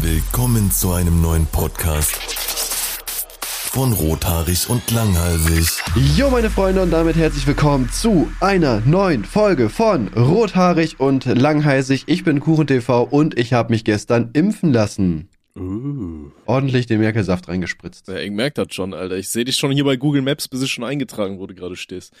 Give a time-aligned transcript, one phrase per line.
[0.00, 2.14] Willkommen zu einem neuen Podcast
[3.72, 5.82] von Rothaarig und Langhalsig.
[6.16, 12.04] Jo, meine Freunde, und damit herzlich willkommen zu einer neuen Folge von Rothaarig und Langhalsig.
[12.06, 15.30] Ich bin KuchenTV und ich habe mich gestern impfen lassen.
[15.58, 16.30] Uh.
[16.46, 18.06] Ordentlich den Merkelsaft reingespritzt.
[18.06, 19.16] Ja, ich merk das schon, Alter.
[19.16, 21.74] Ich sehe dich schon hier bei Google Maps, bis es schon eingetragen, wo du gerade
[21.74, 22.14] stehst.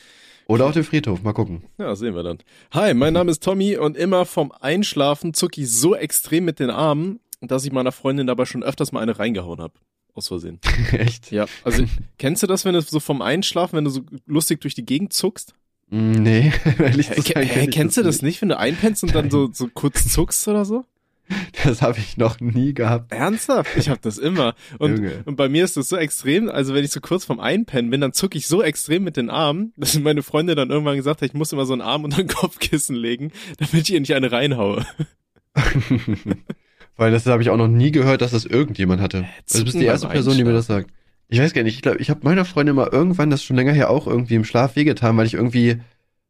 [0.48, 1.62] Oder auf dem Friedhof, mal gucken.
[1.78, 2.38] Ja, sehen wir dann.
[2.72, 6.70] Hi, mein Name ist Tommy und immer vom Einschlafen zucke ich so extrem mit den
[6.70, 9.72] Armen, dass ich meiner Freundin dabei schon öfters mal eine reingehauen hab.
[10.14, 10.58] Aus Versehen.
[10.92, 11.30] Echt?
[11.30, 11.84] Ja, also
[12.18, 15.12] kennst du das, wenn du so vom Einschlafen, wenn du so lustig durch die Gegend
[15.12, 15.54] zuckst?
[15.90, 18.22] Mm, Nee, ehrlich zu hä, kenn kennst du das nicht.
[18.22, 20.84] nicht, wenn du einpennst und dann so, so kurz zuckst oder so?
[21.62, 23.12] Das habe ich noch nie gehabt.
[23.12, 23.76] Ernsthaft?
[23.76, 24.54] Ich hab das immer.
[24.78, 27.90] Und, und bei mir ist das so extrem, also wenn ich so kurz vorm Einpennen
[27.90, 31.20] bin, dann zucke ich so extrem mit den Armen, dass meine Freundin dann irgendwann gesagt
[31.20, 34.14] hat, ich muss immer so einen Arm unter den Kopfkissen legen, damit ich ihr nicht
[34.14, 34.86] eine reinhaue.
[36.98, 39.24] Weil das habe ich auch noch nie gehört, dass das irgendjemand hatte.
[39.48, 40.90] Also du bist die erste Person, die mir das sagt.
[41.28, 43.72] Ich weiß gar nicht, ich glaube, ich habe meiner Freundin mal irgendwann, das schon länger
[43.72, 45.76] her, auch irgendwie im Schlaf wehgetan, weil ich irgendwie,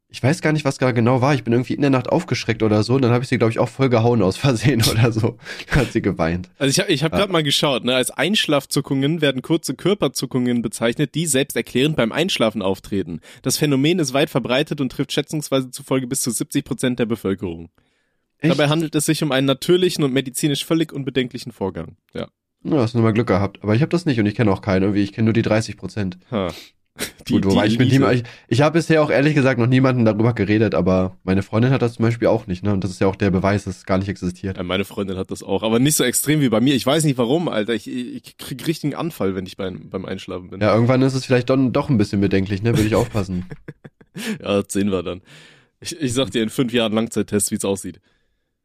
[0.08, 1.34] ich weiß gar nicht, was da genau war.
[1.34, 3.50] Ich bin irgendwie in der Nacht aufgeschreckt oder so und dann habe ich sie, glaube
[3.52, 5.38] ich, auch voll gehauen aus Versehen oder so.
[5.70, 6.50] Dann hat sie geweint.
[6.58, 7.18] Also ich habe ich hab Ja.
[7.18, 13.20] gerade mal geschaut, ne, als Einschlafzuckungen werden kurze Körperzuckungen bezeichnet, die selbsterklärend beim Einschlafen auftreten.
[13.40, 17.70] Das Phänomen ist weit verbreitet und trifft schätzungsweise zufolge bis zu 70 Prozent der Bevölkerung.
[18.40, 18.52] Echt?
[18.52, 21.96] Dabei handelt es sich um einen natürlichen und medizinisch völlig unbedenklichen Vorgang.
[22.14, 22.28] Ja.
[22.64, 23.62] Ja, hast du mal Glück gehabt.
[23.62, 24.82] Aber ich habe das nicht und ich kenne auch keinen.
[24.82, 26.18] Irgendwie, ich kenne nur die 30 Prozent.
[26.30, 26.52] Ha.
[27.28, 30.32] Gut, wobei ich mit niemandem, ich, ich habe bisher auch ehrlich gesagt noch niemanden darüber
[30.32, 32.72] geredet, aber meine Freundin hat das zum Beispiel auch nicht, ne?
[32.72, 34.56] Und das ist ja auch der Beweis, dass es gar nicht existiert.
[34.56, 36.74] Ja, meine Freundin hat das auch, aber nicht so extrem wie bei mir.
[36.74, 37.74] Ich weiß nicht warum, Alter.
[37.74, 40.60] Ich, ich krieg richtigen Anfall, wenn ich beim, beim Einschlafen bin.
[40.60, 42.76] Ja, irgendwann ist es vielleicht dann doch ein bisschen bedenklich, ne?
[42.76, 43.46] Würde ich aufpassen.
[44.42, 45.20] Ja, das sehen wir dann.
[45.80, 48.00] Ich, ich sag dir in fünf Jahren Langzeittest, wie es aussieht.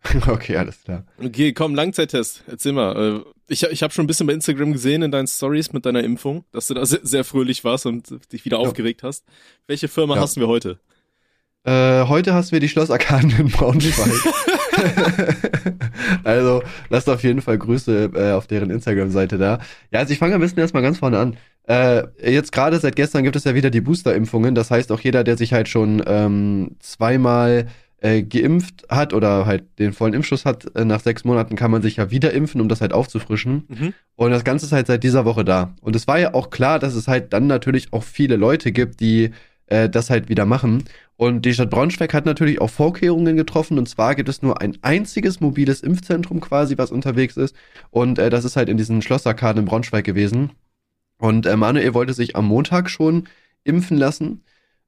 [0.28, 1.06] okay, alles klar.
[1.24, 2.44] Okay, komm, Langzeittest.
[2.48, 3.24] Erzähl mal.
[3.26, 6.04] Äh, ich, ich habe schon ein bisschen bei Instagram gesehen in deinen Stories mit deiner
[6.04, 8.64] Impfung, dass du da sehr, sehr fröhlich warst und dich wieder Ja.
[8.68, 9.26] aufgeregt hast.
[9.68, 10.22] Welche Firma Ja.
[10.22, 10.80] hassen wir heute?
[11.66, 14.12] Äh, heute hast wir die Schlossarkaden in Braunschweig.
[16.24, 19.60] also, lasst auf jeden Fall Grüße äh, auf deren Instagram-Seite da.
[19.92, 21.38] Ja, also ich fange am besten erstmal ganz vorne an.
[21.66, 24.56] Äh, jetzt gerade seit gestern gibt es ja wieder die Booster-Impfungen.
[24.56, 27.68] Das heißt, auch jeder, der sich halt schon ähm, zweimal
[28.04, 31.82] äh, geimpft hat oder halt den vollen Impfschuss hat, äh, nach sechs Monaten kann man
[31.82, 33.64] sich ja wieder impfen, um das halt aufzufrischen.
[33.70, 33.94] Mhm.
[34.16, 35.74] Und das Ganze ist halt seit dieser Woche da.
[35.80, 39.00] Und es war ja auch klar, dass es halt dann natürlich auch viele Leute gibt,
[39.00, 39.32] die
[39.68, 40.84] äh, das halt wieder machen.
[41.16, 43.78] Und die Stadt Braunschweig hat natürlich auch Vorkehrungen getroffen.
[43.78, 47.56] Und zwar gibt es nur ein einziges mobiles Impfzentrum quasi, was unterwegs ist.
[47.90, 50.52] Und äh, das ist halt in diesen Schlossarkaden in Braunschweig gewesen.
[51.20, 53.30] Und äh, Manuel wollte sich am Montag schon
[53.64, 54.44] impfen lassen.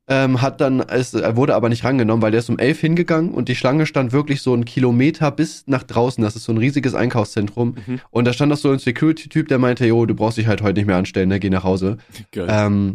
[0.08, 3.32] Ähm, hat dann, es, er wurde aber nicht rangenommen, weil der ist um elf hingegangen
[3.32, 6.24] und die Schlange stand wirklich so einen Kilometer bis nach draußen.
[6.24, 7.76] Das ist so ein riesiges Einkaufszentrum.
[7.88, 8.00] Mhm.
[8.12, 10.80] Und da stand auch so ein Security-Typ, der meinte, jo, du brauchst dich halt heute
[10.80, 11.98] nicht mehr anstellen, ne, geh nach Hause.
[12.32, 12.48] Geil.
[12.48, 12.94] Ähm,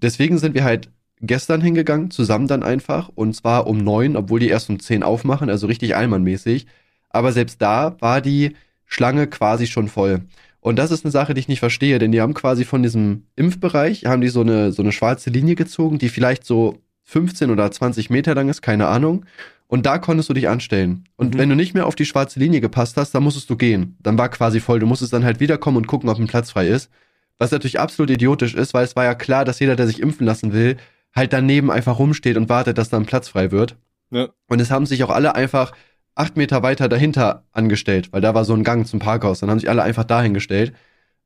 [0.00, 0.88] deswegen sind wir halt
[1.20, 5.50] gestern hingegangen, zusammen dann einfach, und zwar um neun, obwohl die erst um zehn aufmachen,
[5.50, 6.66] also richtig allmannmäßig.
[7.10, 8.54] Aber selbst da war die
[8.86, 10.22] Schlange quasi schon voll.
[10.66, 13.22] Und das ist eine Sache, die ich nicht verstehe, denn die haben quasi von diesem
[13.36, 17.70] Impfbereich, haben die so eine, so eine schwarze Linie gezogen, die vielleicht so 15 oder
[17.70, 19.26] 20 Meter lang ist, keine Ahnung.
[19.68, 21.04] Und da konntest du dich anstellen.
[21.14, 21.38] Und Mhm.
[21.38, 23.96] wenn du nicht mehr auf die schwarze Linie gepasst hast, dann musstest du gehen.
[24.00, 24.80] Dann war quasi voll.
[24.80, 26.90] Du musstest dann halt wiederkommen und gucken, ob ein Platz frei ist.
[27.38, 30.26] Was natürlich absolut idiotisch ist, weil es war ja klar, dass jeder, der sich impfen
[30.26, 30.78] lassen will,
[31.14, 33.76] halt daneben einfach rumsteht und wartet, dass da ein Platz frei wird.
[34.10, 34.30] Ja.
[34.48, 35.70] Und es haben sich auch alle einfach
[36.16, 39.38] acht Meter weiter dahinter angestellt, weil da war so ein Gang zum Parkhaus.
[39.40, 40.72] Dann haben sich alle einfach dahin gestellt.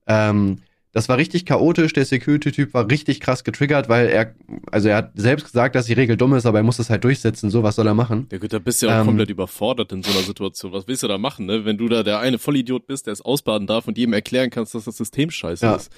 [0.07, 0.59] Ähm,
[0.93, 1.93] das war richtig chaotisch.
[1.93, 4.35] Der Security-Typ war richtig krass getriggert, weil er,
[4.73, 7.05] also er hat selbst gesagt, dass die Regel dumm ist, aber er muss das halt
[7.05, 7.49] durchsetzen.
[7.49, 8.27] So, was soll er machen?
[8.33, 10.73] Ja gut, da bist du ja auch Ähm, komplett überfordert in so einer Situation.
[10.73, 11.65] Was willst du da machen, ne?
[11.65, 14.75] Wenn du da der eine Vollidiot bist, der es ausbaden darf und jedem erklären kannst,
[14.75, 15.77] dass das System scheiße Ja.
[15.77, 15.93] ist.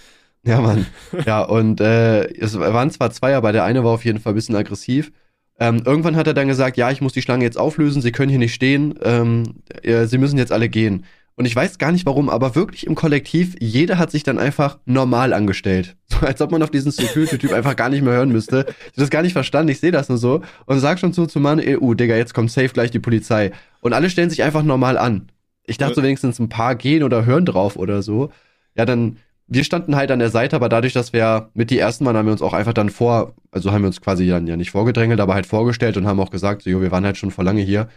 [0.45, 0.85] Ja, Mann.
[1.25, 4.37] ja, und äh, es waren zwar zwei, aber der eine war auf jeden Fall ein
[4.37, 5.11] bisschen aggressiv.
[5.59, 8.31] Ähm, irgendwann hat er dann gesagt, ja, ich muss die Schlange jetzt auflösen, sie können
[8.31, 11.05] hier nicht stehen, ähm, äh, sie müssen jetzt alle gehen.
[11.35, 14.79] Und ich weiß gar nicht warum, aber wirklich im Kollektiv, jeder hat sich dann einfach
[14.85, 15.97] normal angestellt.
[16.13, 18.67] So als ob man auf diesen Security-Typ einfach gar nicht mehr hören müsste.
[18.69, 20.43] Ich hab das gar nicht verstanden, ich sehe das nur so.
[20.67, 23.53] Und sag schon so zu Manuel, EU, Digga, jetzt kommt safe gleich die Polizei.
[23.81, 25.33] Und alle stellen sich einfach normal an.
[25.65, 28.31] Ich dachte so wenigstens ein paar gehen oder hören drauf oder so.
[28.77, 29.17] Ja, dann,
[29.47, 32.27] wir standen halt an der Seite, aber dadurch, dass wir mit die ersten waren, haben
[32.27, 35.21] wir uns auch einfach dann vor, also haben wir uns quasi dann ja nicht vorgedrängelt,
[35.21, 37.63] aber halt vorgestellt und haben auch gesagt, so, jo, wir waren halt schon vor lange
[37.63, 37.89] hier.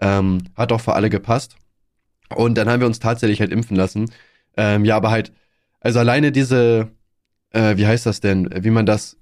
[0.00, 1.56] Ähm, hat auch für alle gepasst.
[2.34, 4.10] Und dann haben wir uns tatsächlich halt impfen lassen.
[4.56, 5.32] Ähm, ja, aber halt,
[5.80, 6.88] also alleine diese,
[7.50, 9.16] äh, wie heißt das denn, wie man das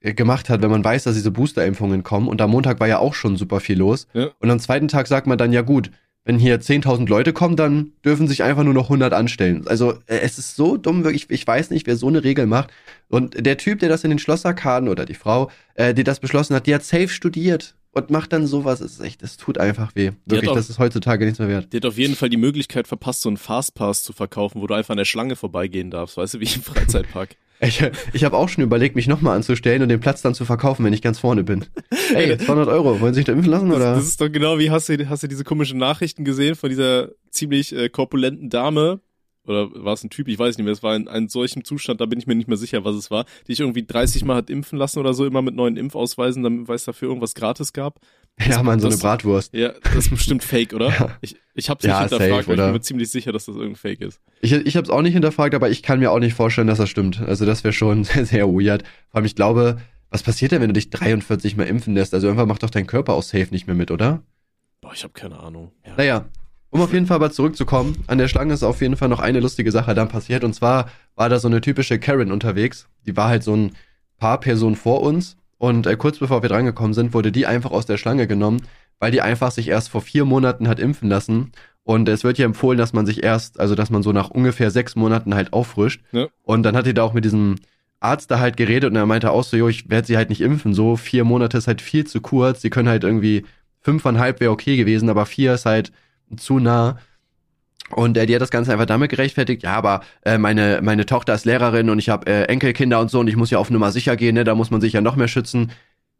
[0.00, 2.28] äh, gemacht hat, wenn man weiß, dass diese Boosterimpfungen kommen.
[2.28, 4.06] Und am Montag war ja auch schon super viel los.
[4.12, 4.28] Ja.
[4.40, 5.90] Und am zweiten Tag sagt man dann, ja gut,
[6.24, 9.66] wenn hier 10.000 Leute kommen, dann dürfen sich einfach nur noch 100 anstellen.
[9.66, 12.70] Also äh, es ist so dumm, wirklich, ich weiß nicht, wer so eine Regel macht.
[13.08, 16.54] Und der Typ, der das in den Schlosserkaden oder die Frau, äh, die das beschlossen
[16.54, 18.80] hat, die hat safe studiert und macht dann sowas.
[18.80, 20.12] Es ist echt, das tut einfach weh.
[20.26, 21.72] Wirklich, auch- das ist heutzutage nichts mehr wert.
[21.72, 24.74] Die hat auf jeden Fall die Möglichkeit verpasst, so einen Fastpass zu verkaufen, wo du
[24.74, 27.30] einfach an der Schlange vorbeigehen darfst, weißt du, wie im Freizeitpark.
[27.62, 27.82] Ich,
[28.14, 30.92] ich habe auch schon überlegt, mich nochmal anzustellen und den Platz dann zu verkaufen, wenn
[30.94, 31.66] ich ganz vorne bin.
[32.14, 33.94] Ey, 200 Euro, wollen Sie sich da impfen lassen Das, oder?
[33.94, 37.10] das ist doch genau wie, hast du, hast du diese komischen Nachrichten gesehen von dieser
[37.30, 39.00] ziemlich äh, korpulenten Dame?
[39.50, 40.28] Oder war es ein Typ?
[40.28, 40.72] Ich weiß nicht mehr.
[40.72, 43.10] Es war in einem solchen Zustand, da bin ich mir nicht mehr sicher, was es
[43.10, 46.42] war, die ich irgendwie 30 Mal hat impfen lassen oder so, immer mit neuen Impfausweisen,
[46.42, 47.98] damit weil es dafür irgendwas gratis gab.
[48.38, 49.52] ja, Mann, so eine Bratwurst.
[49.52, 50.90] Ja, das ist bestimmt fake, oder?
[51.00, 51.18] Ja.
[51.20, 53.76] Ich, ich hab's Ja, nicht hinterfragt, safe, ich bin mir ziemlich sicher, dass das irgendein
[53.76, 54.20] Fake ist.
[54.40, 56.78] Ich, ich habe es auch nicht hinterfragt, aber ich kann mir auch nicht vorstellen, dass
[56.78, 57.20] das stimmt.
[57.20, 58.82] Also das wäre schon sehr, sehr weird.
[59.08, 59.78] Vor allem, ich glaube,
[60.10, 62.14] was passiert denn, wenn du dich 43 Mal impfen lässt?
[62.14, 64.22] Also irgendwann macht doch dein Körper auch safe nicht mehr mit, oder?
[64.80, 65.72] Boah, ich habe keine Ahnung.
[65.86, 65.94] Ja.
[65.96, 66.28] Naja,
[66.70, 69.40] um auf jeden Fall aber zurückzukommen, an der Schlange ist auf jeden Fall noch eine
[69.40, 70.44] lustige Sache dann passiert.
[70.44, 72.88] Und zwar war da so eine typische Karen unterwegs.
[73.06, 73.72] Die war halt so ein
[74.18, 75.36] paar Personen vor uns.
[75.58, 78.62] Und äh, kurz bevor wir drangekommen sind, wurde die einfach aus der Schlange genommen,
[78.98, 81.52] weil die einfach sich erst vor vier Monaten hat impfen lassen.
[81.82, 84.70] Und es wird ja empfohlen, dass man sich erst, also dass man so nach ungefähr
[84.70, 86.02] sechs Monaten halt auffrischt.
[86.12, 86.28] Ja.
[86.44, 87.56] Und dann hat die da auch mit diesem
[87.98, 90.40] Arzt da halt geredet und er meinte auch so, jo, ich werde sie halt nicht
[90.40, 90.72] impfen.
[90.72, 92.62] So vier Monate ist halt viel zu kurz.
[92.62, 93.44] Sie können halt irgendwie
[93.80, 95.92] fünfeinhalb wäre okay gewesen, aber vier ist halt
[96.36, 96.98] zu nah.
[97.90, 101.34] Und äh, die hat das Ganze einfach damit gerechtfertigt, ja, aber äh, meine, meine Tochter
[101.34, 103.90] ist Lehrerin und ich habe äh, Enkelkinder und so und ich muss ja auf Nummer
[103.90, 104.44] sicher gehen, ne?
[104.44, 105.72] Da muss man sich ja noch mehr schützen.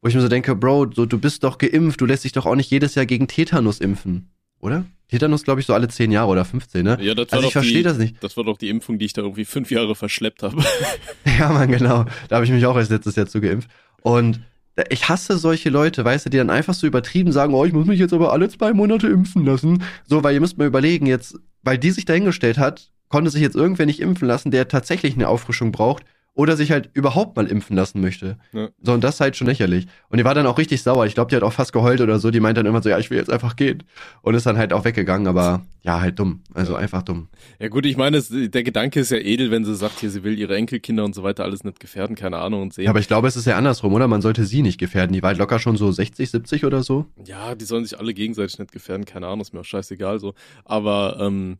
[0.03, 2.47] Wo ich mir so denke, Bro, so, du bist doch geimpft, du lässt dich doch
[2.47, 4.85] auch nicht jedes Jahr gegen Tetanus impfen, oder?
[5.09, 6.99] Tetanus, glaube ich, so alle zehn Jahre oder 15, ne?
[7.01, 8.23] Ja, das war Also ich verstehe das nicht.
[8.23, 10.63] Das war doch die Impfung, die ich da irgendwie fünf Jahre verschleppt habe.
[11.39, 12.05] Ja, Mann, genau.
[12.29, 13.69] Da habe ich mich auch erst letztes Jahr zu geimpft.
[14.03, 14.41] Und
[14.89, 17.87] ich hasse solche Leute, weißt du, die dann einfach so übertrieben sagen, oh, ich muss
[17.87, 19.83] mich jetzt aber alle zwei Monate impfen lassen.
[20.07, 23.57] So, weil ihr müsst mal überlegen, jetzt, weil die sich dahingestellt hat, konnte sich jetzt
[23.57, 26.05] irgendwer nicht impfen lassen, der tatsächlich eine Auffrischung braucht
[26.35, 28.39] oder sich halt überhaupt mal impfen lassen möchte.
[28.53, 28.69] Ja.
[28.81, 29.87] So, und das ist halt schon lächerlich.
[30.09, 31.05] Und die war dann auch richtig sauer.
[31.07, 32.31] Ich glaube, die hat auch fast geheult oder so.
[32.31, 33.83] Die meint dann immer so, ja, ich will jetzt einfach gehen.
[34.23, 36.43] Und ist dann halt auch weggegangen, aber ja, halt dumm.
[36.55, 37.29] Also einfach dumm.
[37.59, 40.39] Ja gut, ich meine, der Gedanke ist ja edel, wenn sie sagt, hier, sie will
[40.39, 42.85] ihre Enkelkinder und so weiter alles nicht gefährden, keine Ahnung und sehen.
[42.85, 44.07] Ja, aber ich glaube, es ist ja andersrum, oder?
[44.07, 45.13] Man sollte sie nicht gefährden.
[45.13, 47.07] Die war halt locker schon so 60, 70 oder so.
[47.25, 50.35] Ja, die sollen sich alle gegenseitig nicht gefährden, keine Ahnung, ist mir auch scheißegal so.
[50.65, 51.59] Aber ähm,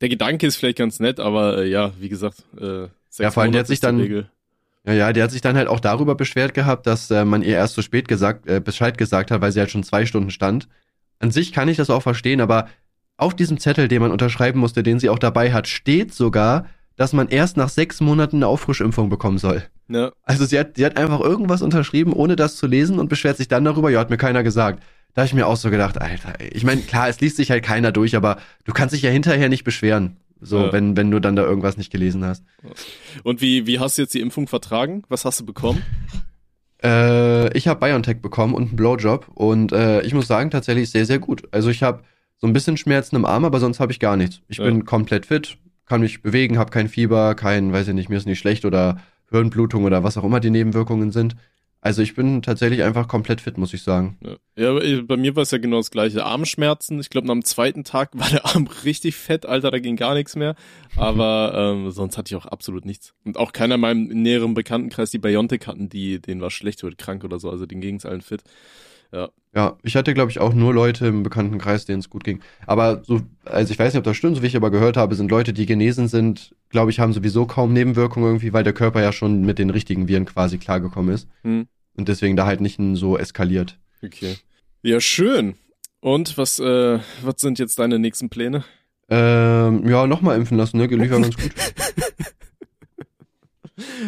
[0.00, 3.52] der Gedanke ist vielleicht ganz nett, aber äh, ja, wie gesagt, äh, Ja, vor allem,
[3.52, 4.30] die Monate hat sich dann- Regel.
[4.84, 7.54] Ja, ja, die hat sich dann halt auch darüber beschwert gehabt, dass äh, man ihr
[7.56, 10.68] erst so spät gesagt, äh, Bescheid gesagt hat, weil sie halt schon zwei Stunden stand.
[11.18, 12.68] An sich kann ich das auch verstehen, aber
[13.16, 16.66] auf diesem Zettel, den man unterschreiben musste, den sie auch dabei hat, steht sogar,
[16.96, 19.62] dass man erst nach sechs Monaten eine Auffrischimpfung bekommen soll.
[19.88, 23.36] Ja, Also sie hat, sie hat einfach irgendwas unterschrieben, ohne das zu lesen und beschwert
[23.36, 24.82] sich dann darüber, ja, hat mir keiner gesagt.
[25.14, 27.64] Da hab ich mir auch so gedacht, Alter, ich meine, klar, es liest sich halt
[27.64, 30.16] keiner durch, aber du kannst dich ja hinterher nicht beschweren.
[30.40, 30.72] So, Ja.
[30.72, 32.44] wenn, wenn du dann da irgendwas nicht gelesen hast.
[33.24, 35.02] Und wie, wie hast du jetzt die Impfung vertragen?
[35.08, 35.82] Was hast du bekommen?
[36.82, 41.06] Äh, ich habe BioNTech bekommen und einen Blowjob und äh, ich muss sagen, tatsächlich sehr,
[41.06, 41.42] sehr gut.
[41.50, 42.02] Also ich habe
[42.36, 44.40] so ein bisschen Schmerzen im Arm, aber sonst habe ich gar nichts.
[44.48, 44.64] Ich Ja.
[44.64, 48.26] bin komplett fit, kann mich bewegen, habe kein Fieber, kein, weiß ich nicht, mir ist
[48.26, 48.98] nicht schlecht oder
[49.30, 51.34] Hirnblutung oder was auch immer die Nebenwirkungen sind.
[51.80, 54.18] Also ich bin tatsächlich einfach komplett fit, muss ich sagen.
[54.56, 56.24] Ja, äh, bei mir war es ja genau das gleiche.
[56.24, 60.14] Armschmerzen, ich glaube, am zweiten Tag war der Arm richtig fett, Alter, da ging gar
[60.14, 60.56] nichts mehr.
[60.96, 63.14] Aber ähm, sonst hatte ich auch absolut nichts.
[63.24, 66.96] Und auch keiner in meinem näheren Bekanntenkreis, die Biontech hatten, die, denen war schlecht oder
[66.96, 68.42] krank oder so, also denen ging es allen fit.
[69.54, 72.40] Ja, ich hatte, glaube ich, auch nur Leute im Bekanntenkreis, denen es gut ging.
[72.66, 75.14] Aber so, also ich weiß nicht, ob das stimmt, so wie ich aber gehört habe,
[75.14, 79.02] sind Leute, die genesen sind, glaube ich, haben sowieso kaum Nebenwirkungen irgendwie, weil der Körper
[79.02, 81.28] ja schon mit den richtigen Viren quasi klargekommen ist.
[81.42, 81.66] Hm.
[81.96, 83.78] Und deswegen da halt nicht so eskaliert.
[84.04, 84.36] Okay.
[84.82, 85.54] Ja, schön.
[86.00, 88.64] Und was, äh, was sind jetzt deine nächsten Pläne?
[89.08, 90.86] Ähm, ja, nochmal impfen lassen, ne?
[90.86, 91.50] Lief ja ganz gut.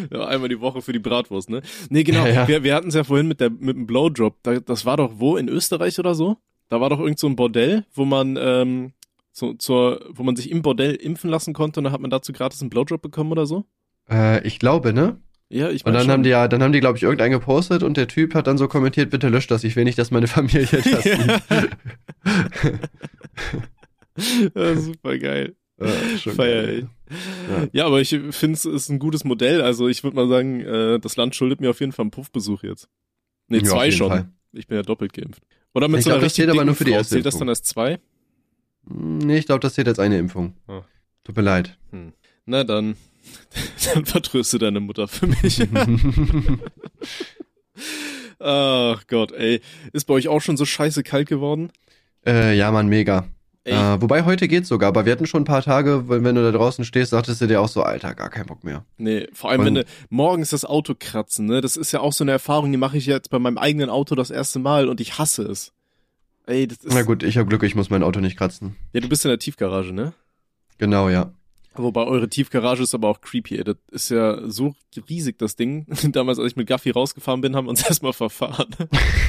[0.11, 1.61] Ja, einmal die Woche für die Bratwurst, ne?
[1.89, 2.25] Nee, genau.
[2.25, 2.47] Ja, ja.
[2.47, 4.37] Wir, wir hatten es ja vorhin mit, der, mit dem Blowdrop.
[4.43, 5.37] Da, das war doch wo?
[5.37, 6.37] In Österreich oder so?
[6.69, 8.93] Da war doch irgend so ein Bordell, wo man, ähm,
[9.31, 12.33] so, zur, wo man sich im Bordell impfen lassen konnte und dann hat man dazu
[12.33, 13.65] gratis einen Blowdrop bekommen oder so?
[14.09, 15.17] Äh, ich glaube, ne?
[15.49, 16.11] Ja, ich Und weiß dann schon.
[16.11, 18.57] haben die ja, dann haben die, glaube ich, irgendeinen gepostet und der Typ hat dann
[18.57, 21.41] so kommentiert, bitte löscht das, ich will nicht, dass meine Familie das sieht.
[24.55, 25.55] ja, super geil.
[26.19, 26.85] Schon Feier ich.
[27.49, 27.67] Ja.
[27.71, 29.61] Ja, aber ich finde es ist ein gutes Modell.
[29.61, 32.63] Also ich würde mal sagen, äh, das Land schuldet mir auf jeden Fall einen Puffbesuch
[32.63, 32.87] jetzt.
[33.47, 34.09] Nee, Ja, zwei schon.
[34.09, 34.29] Fall.
[34.53, 35.43] Ich bin ja doppelt geimpft.
[35.73, 36.97] Oder mit Ich so einer glaub, das richtig zählt aber nur für die Frau.
[36.97, 37.99] erste Zählt das dann als zwei?
[38.85, 40.53] Nee, ich glaube, das zählt als eine Impfung.
[40.67, 40.81] Ah.
[41.23, 41.77] Tut mir leid.
[42.45, 42.95] Na dann,
[43.93, 45.61] dann vertröste deine Mutter für mich.
[48.39, 49.61] Ach Gott, ey.
[49.93, 51.71] Ist bei euch auch schon so scheiße kalt geworden?
[52.25, 53.27] äh, ja, Mann, mega.
[53.63, 56.41] Äh, wobei heute geht's sogar, aber wir hatten schon ein paar Tage, wenn, wenn du
[56.41, 58.85] da draußen stehst, sagtest du dir auch so, Alter, gar keinen Bock mehr.
[58.97, 61.61] nee, vor allem, Und- wenn du morgens das Auto kratzen, ne?
[61.61, 64.15] Das ist ja auch so eine Erfahrung, die mache ich jetzt bei meinem eigenen Auto
[64.15, 65.73] das erste Mal und ich hasse es.
[66.47, 66.91] Ey, das ist.
[66.93, 68.75] Na gut, ich habe Glück, ich muss mein Auto nicht kratzen.
[68.93, 70.13] Ja, du bist in der Tiefgarage, ne?
[70.79, 71.31] Genau, ja.
[71.75, 73.63] Wobei eure Tiefgarage ist aber auch creepy, ey.
[73.63, 74.75] Das ist ja so
[75.09, 75.85] riesig, das Ding.
[76.11, 78.67] Damals, als ich mit Gaffi rausgefahren bin, haben wir uns erstmal verfahren.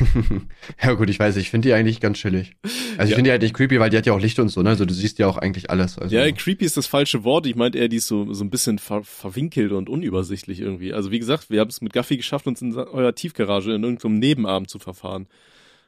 [0.83, 2.57] ja gut, ich weiß, ich finde die eigentlich ganz chillig.
[2.97, 3.17] Also ich Ja.
[3.17, 4.71] finde die halt nicht creepy, weil die hat ja auch Licht und so, ne?
[4.71, 5.99] Also du siehst ja auch eigentlich alles.
[5.99, 7.47] Also, Ja, creepy ist das falsche Wort.
[7.47, 10.93] Ich meinte eher, die ist so, so ein bisschen ver verwinkelt und unübersichtlich irgendwie.
[10.93, 14.19] Also wie gesagt, wir haben es mit Gaffi geschafft, uns in eurer Tiefgarage in irgendeinem
[14.19, 15.29] Nebenarm zu verfahren.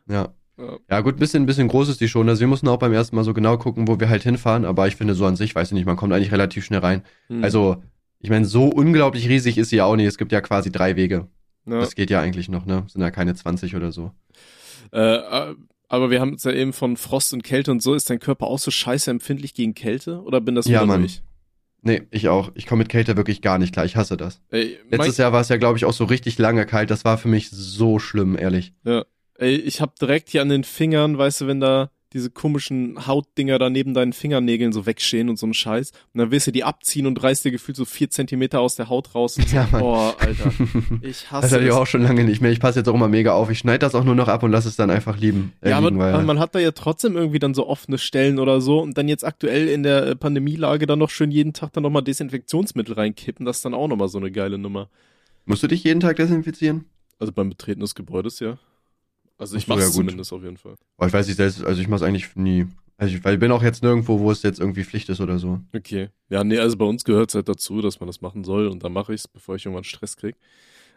[0.08, 0.32] ja.
[0.56, 0.78] Ja.
[0.90, 2.28] Ja gut, bisschen, bisschen groß ist die schon.
[2.28, 4.64] Also wir mussten auch beim ersten Mal so genau gucken, wo wir halt hinfahren.
[4.64, 7.02] Aber ich finde so an sich, weiß ich nicht, man kommt eigentlich relativ schnell rein.
[7.28, 7.42] Hm.
[7.42, 7.82] Also
[8.20, 10.06] ich meine, so unglaublich riesig ist sie ja auch nicht.
[10.06, 11.28] Es gibt ja quasi drei Wege.
[11.66, 11.80] ja.
[11.80, 12.84] Das geht ja eigentlich noch, ne?
[12.88, 14.12] Sind ja keine 20 oder so.
[14.92, 15.18] Äh,
[15.88, 17.94] aber wir haben es ja eben von Frost und Kälte und so.
[17.94, 20.22] Ist dein Körper auch so scheiße empfindlich gegen Kälte?
[20.22, 21.00] Oder bin das Ja, Mann.
[21.00, 21.22] nur ich?
[21.82, 22.50] Nee, ich auch.
[22.54, 23.84] Ich komme mit Kälte wirklich gar nicht klar.
[23.84, 24.40] Ich hasse das.
[24.50, 26.90] Ey, Letztes Jahr war es ja, glaube ich, auch so richtig lange kalt.
[26.90, 28.72] Das war für mich so schlimm, ehrlich.
[29.38, 33.58] Ey, ich hab direkt hier an den Fingern, weißt du, wenn da diese komischen Hautdinger
[33.58, 35.90] da neben deinen Fingernägeln so wegstehen und so ein Scheiß.
[35.90, 38.88] Und dann willst du die abziehen und reißt dir gefühlt so vier Zentimeter aus der
[38.88, 39.36] Haut raus.
[39.36, 39.80] Und so, Ja, Mann.
[39.80, 40.52] Boah, Alter.
[41.02, 42.52] Ich hasse Das hatte ich auch schon lange nicht mehr.
[42.52, 43.50] Ich passe jetzt auch immer mega auf.
[43.50, 45.54] Ich schneide das auch nur noch ab und lasse es dann einfach lieben.
[45.60, 47.98] Äh, Ja, aber, liegen, weil, aber man hat da ja trotzdem irgendwie dann so offene
[47.98, 51.72] Stellen oder so und dann jetzt aktuell in der Pandemielage dann noch schön jeden Tag
[51.72, 54.88] dann nochmal Desinfektionsmittel reinkippen, das ist dann auch nochmal so eine geile Nummer.
[55.46, 56.84] musst du dich jeden Tag desinfizieren?
[57.18, 58.56] Also beim Betreten des Gebäudes, ja.
[59.38, 59.84] Also ich ja, gut.
[59.92, 60.74] zumindest auf jeden Fall.
[60.96, 62.66] Aber ich weiß nicht selbst, also ich mache es eigentlich nie.
[62.96, 65.38] Also ich, weil ich bin auch jetzt nirgendwo, wo es jetzt irgendwie Pflicht ist oder
[65.38, 65.60] so.
[65.74, 66.10] Okay.
[66.28, 68.92] Ja, nee, also bei uns gehört's halt dazu, dass man das machen soll und dann
[68.92, 70.36] mache ich's, bevor ich irgendwann Stress krieg.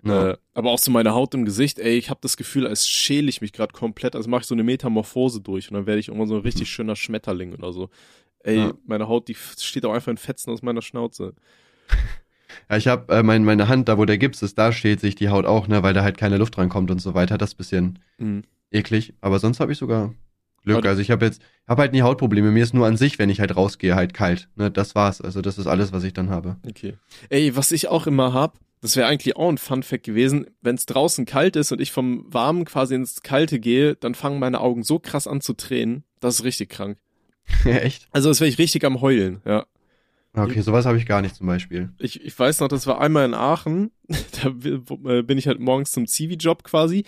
[0.06, 0.32] Ja.
[0.32, 3.28] Äh, aber auch so meine Haut im Gesicht, ey, ich habe das Gefühl, als schäle
[3.30, 6.10] ich mich gerade komplett, also mache ich so eine Metamorphose durch und dann werde ich
[6.10, 7.90] irgendwann so ein richtig schöner Schmetterling oder so.
[8.44, 8.74] Ey, Ja.
[8.86, 11.34] meine Haut, die steht auch einfach in Fetzen aus meiner Schnauze.
[12.70, 15.16] Ja, ich habe äh, mein, meine Hand, da wo der Gips ist, da steht sich
[15.16, 17.38] die Haut auch, ne, weil da halt keine Luft reinkommt und so weiter.
[17.38, 18.44] Das ist bisschen Mhm.
[18.72, 19.14] eklig.
[19.22, 20.14] Aber sonst habe ich sogar
[20.64, 20.86] Glück.
[20.86, 22.52] Also ich habe jetzt, habe halt nie Hautprobleme.
[22.52, 24.50] Mir ist nur an sich, wenn ich halt rausgehe, halt kalt.
[24.56, 25.22] Ne, das war's.
[25.22, 26.58] Also das ist alles, was ich dann habe.
[26.68, 26.96] Okay.
[27.30, 30.76] Ey, was ich auch immer hab, das wäre eigentlich auch ein Fun Fact gewesen, wenn
[30.76, 34.60] es draußen kalt ist und ich vom Warmen quasi ins Kalte gehe, dann fangen meine
[34.60, 36.04] Augen so krass an zu tränen.
[36.20, 36.98] Das ist richtig krank.
[37.64, 38.08] ja, echt?
[38.12, 39.66] Also das wäre ich richtig am Heulen, ja.
[40.44, 41.90] Okay, sowas habe ich gar nicht zum Beispiel.
[41.98, 43.92] Ich, ich weiß noch, das war einmal in Aachen,
[44.44, 47.06] da äh, bin ich halt morgens zum Zivi-Job quasi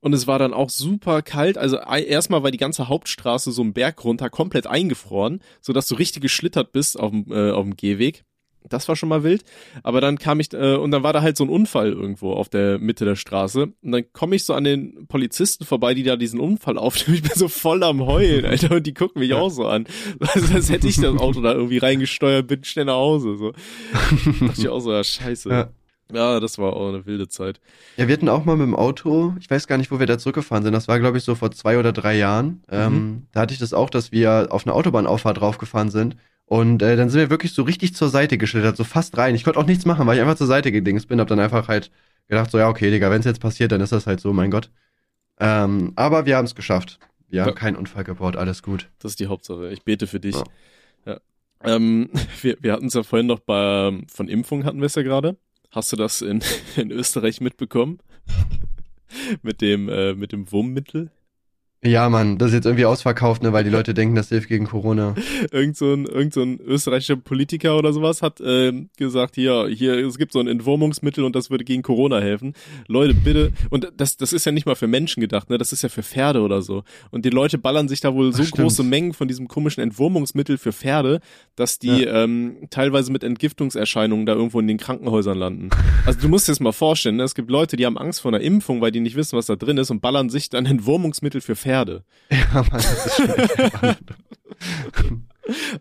[0.00, 1.56] und es war dann auch super kalt.
[1.56, 6.22] Also erstmal war die ganze Hauptstraße so einen Berg runter komplett eingefroren, sodass du richtig
[6.22, 8.24] geschlittert bist auf dem, äh, auf dem Gehweg.
[8.72, 9.44] Das war schon mal wild.
[9.82, 12.48] Aber dann kam ich, äh, und dann war da halt so ein Unfall irgendwo auf
[12.48, 13.72] der Mitte der Straße.
[13.82, 17.12] Und dann komme ich so an den Polizisten vorbei, die da diesen Unfall aufnehmen.
[17.22, 19.86] Ich bin so voll am Heulen, Alter, und die gucken mich auch so an.
[20.18, 23.36] Also, als hätte ich das Auto da irgendwie reingesteuert, bin schnell nach Hause.
[23.36, 23.52] So.
[24.46, 25.50] dachte ich auch so, ja, scheiße.
[25.50, 25.68] Ja.
[26.12, 26.40] Ja.
[26.40, 27.60] das war auch eine wilde Zeit.
[27.96, 30.18] Ja, wir hatten auch mal mit dem Auto, ich weiß gar nicht, wo wir da
[30.18, 30.72] zurückgefahren sind.
[30.72, 32.62] Das war, glaube ich, so vor zwei oder drei Jahren.
[32.70, 36.16] Ähm, da hatte ich das auch, dass wir auf eine Autobahnauffahrt draufgefahren sind.
[36.52, 39.34] Und äh, dann sind wir wirklich so richtig zur Seite geschlittert, so fast rein.
[39.34, 41.18] Ich konnte auch nichts machen, weil ich einfach zur Seite gedingst bin.
[41.18, 41.90] Hab dann einfach halt
[42.28, 44.50] gedacht, so ja, okay, Digga, wenn es jetzt passiert, dann ist das halt so, mein
[44.50, 44.70] Gott.
[45.40, 46.98] Ähm, aber wir haben es geschafft.
[47.30, 47.54] Wir haben Ja.
[47.54, 48.90] keinen Unfall gebaut, alles gut.
[48.98, 49.70] Das ist die Hauptsache.
[49.72, 50.36] Ich bete für dich.
[50.36, 50.44] Ja.
[51.06, 51.20] Ja.
[51.64, 52.10] Ähm,
[52.42, 55.38] wir wir hatten es ja vorhin noch bei, von Impfung hatten wir es ja gerade.
[55.70, 56.42] Hast du das in,
[56.76, 57.98] in Österreich mitbekommen?
[59.42, 61.10] mit dem, äh, mit dem Wurmmittel?
[61.84, 64.66] Ja, Mann, das ist jetzt irgendwie ausverkauft, ne, weil die Leute denken, das hilft gegen
[64.66, 65.16] Corona.
[65.50, 69.94] irgend so ein, irgend so ein österreichischer Politiker oder sowas hat ähm, gesagt, hier, hier,
[70.06, 72.54] es gibt so ein Entwurmungsmittel und das würde gegen Corona helfen.
[72.86, 75.58] Leute, bitte, und das, das ist ja nicht mal für Menschen gedacht, ne?
[75.58, 76.84] Das ist ja für Pferde oder so.
[77.10, 80.58] Und die Leute ballern sich da wohl so Ach, große Mengen von diesem komischen Entwurmungsmittel
[80.58, 81.20] für Pferde,
[81.56, 85.70] dass die ähm, teilweise mit Entgiftungserscheinungen da irgendwo in den Krankenhäusern landen.
[86.06, 87.24] Also du musst dir das mal vorstellen, ne?
[87.24, 89.56] es gibt Leute, die haben Angst vor einer Impfung, weil die nicht wissen, was da
[89.56, 91.71] drin ist und ballern sich dann Entwurmungsmittel für Pferde.
[92.30, 93.28] Ja, Mann, das ist schon.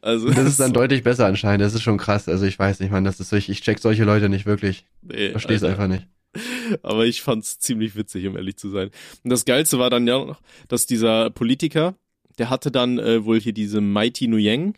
[0.01, 1.62] Also das ist dann deutlich besser anscheinend.
[1.62, 2.27] Das ist schon krass.
[2.27, 4.86] Also ich weiß nicht, Mann, das ist ich, ich check solche Leute nicht wirklich.
[5.03, 5.79] nee, Verstehe es Alter.
[5.83, 6.07] einfach nicht.
[6.83, 8.89] Aber ich fand's ziemlich witzig, um ehrlich zu sein.
[9.24, 11.93] Und das Geilste war dann ja noch, dass dieser Politiker,
[12.39, 14.74] der hatte dann äh, wohl hier diese Mighty Nguyen,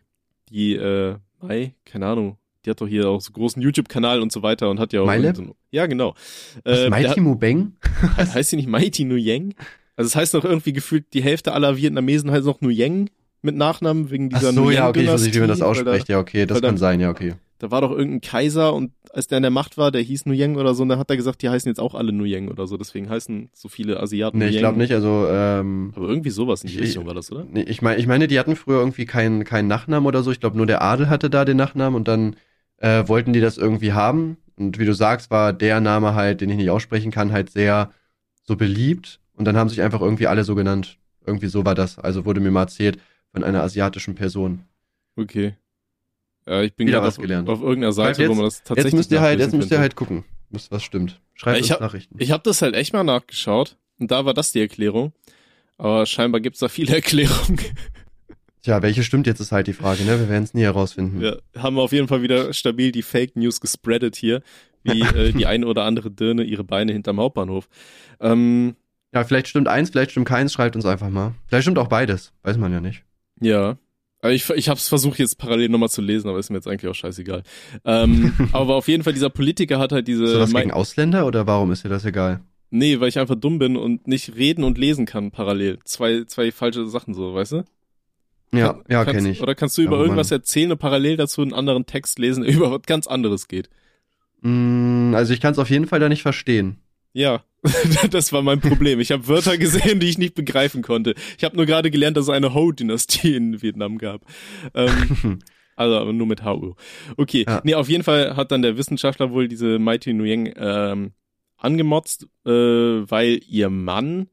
[0.50, 4.42] die, äh, Mai, keine Ahnung, die hat doch hier auch so großen YouTube-Kanal und so
[4.44, 6.14] weiter und hat ja auch so, ja genau.
[6.64, 7.74] Was, Äh, Mighty der, Mubeng?
[8.18, 9.54] heißt sie nicht Mighty Nguyen?
[9.96, 13.10] Also es heißt noch irgendwie gefühlt, die Hälfte aller Vietnamesen heißt noch Nguyen
[13.42, 16.08] mit Nachnamen wegen Ach dieser so, ja, okay, ich weiß nicht, wie man das ausspricht.
[16.10, 17.36] Ja, okay, das weil da- kann sein, ja, okay.
[17.60, 20.58] Da war doch irgendein Kaiser und als der in der Macht war, der hieß Nuyeng
[20.58, 22.76] oder so, und dann hat er gesagt, die heißen jetzt auch alle Nuyeng oder so,
[22.76, 26.70] deswegen heißen so viele Asiaten Nee, ich glaube nicht, also, ähm, Aber irgendwie sowas in
[26.70, 27.46] die Ich- Richtung war das, oder?
[27.50, 30.32] nee, ich meine, ich meine, die hatten früher irgendwie keinen keinen Nachnamen oder so.
[30.32, 32.36] Ich glaube, nur der Adel hatte da den Nachnamen und dann
[32.80, 34.36] äh, wollten die das irgendwie haben.
[34.58, 37.92] Und wie du sagst, war der Name halt, den ich nicht aussprechen kann, halt sehr
[38.44, 39.22] so beliebt.
[39.36, 40.98] Und dann haben sich einfach irgendwie alle so genannt.
[41.26, 41.98] Irgendwie so war das.
[42.00, 43.00] Also wurde mir mal erzählt
[43.32, 44.64] von einer asiatischen Person.
[45.16, 45.56] Okay.
[46.46, 47.48] Ja, ich bin gerade auf, gelernt.
[47.50, 49.80] auf irgendeiner Seite, jetzt- wo man das tatsächlich Jetzt müsst ihr halt, jetzt müsst ihr
[49.80, 51.22] halt gucken, was, was stimmt.
[51.36, 52.16] Schreibt Ich uns hab- Nachrichten.
[52.20, 55.14] Ich habe das halt echt mal nachgeschaut und da war das die Erklärung.
[55.78, 57.60] Aber scheinbar gibt's da viele Erklärungen.
[58.62, 60.20] Tja, welche stimmt jetzt ist halt die Frage, ne?
[60.20, 61.20] Wir werden es nie herausfinden.
[61.20, 64.42] Wir haben auf jeden Fall wieder stabil die Fake News gespreadet hier,
[64.84, 67.68] wie äh, die eine oder andere Dirne ihre Beine hinterm Hauptbahnhof.
[68.22, 68.76] Ähm,
[69.14, 71.34] Ja, vielleicht stimmt eins, vielleicht stimmt keins, schreibt uns einfach mal.
[71.48, 73.04] Vielleicht stimmt auch beides, weiß man ja nicht.
[73.40, 73.78] ja.
[74.22, 76.66] Aber ich, ich habe es versucht jetzt parallel nochmal zu lesen, aber ist mir jetzt
[76.70, 77.44] eigentlich auch scheißegal.
[77.84, 80.24] Ähm, aber auf jeden Fall, dieser Politiker hat halt diese...
[80.24, 82.40] Ist das gegen Ausländer oder warum ist dir das egal?
[82.70, 85.80] nee, weil ich einfach dumm bin und nicht reden und lesen kann parallel.
[85.84, 87.64] Zwei, zwei falsche Sachen so, weißt du?
[88.54, 89.42] Ja, Kann- ja, kenne ich.
[89.42, 92.44] Oder kannst du über wo irgendwas man- erzählen und parallel dazu einen anderen Text lesen,
[92.46, 93.70] der über was ganz anderes geht?
[94.42, 96.78] Mm, also ich kann es auf jeden Fall da nicht verstehen.
[97.14, 97.44] Ja,
[98.12, 99.00] das war mein Problem.
[99.00, 101.14] Ich habe Wörter gesehen, die ich nicht begreifen konnte.
[101.38, 104.22] Ich habe nur gerade gelernt, dass es eine Ho-Dynastie in Vietnam gab.
[104.74, 105.40] Ähm,
[105.76, 106.74] also nur mit HU.
[107.16, 107.62] Okay, Ja.
[107.64, 111.12] nee, auf jeden Fall hat dann der Wissenschaftler wohl diese Mighty Nguyen ähm,
[111.58, 114.28] angemotzt, äh, weil ihr Mann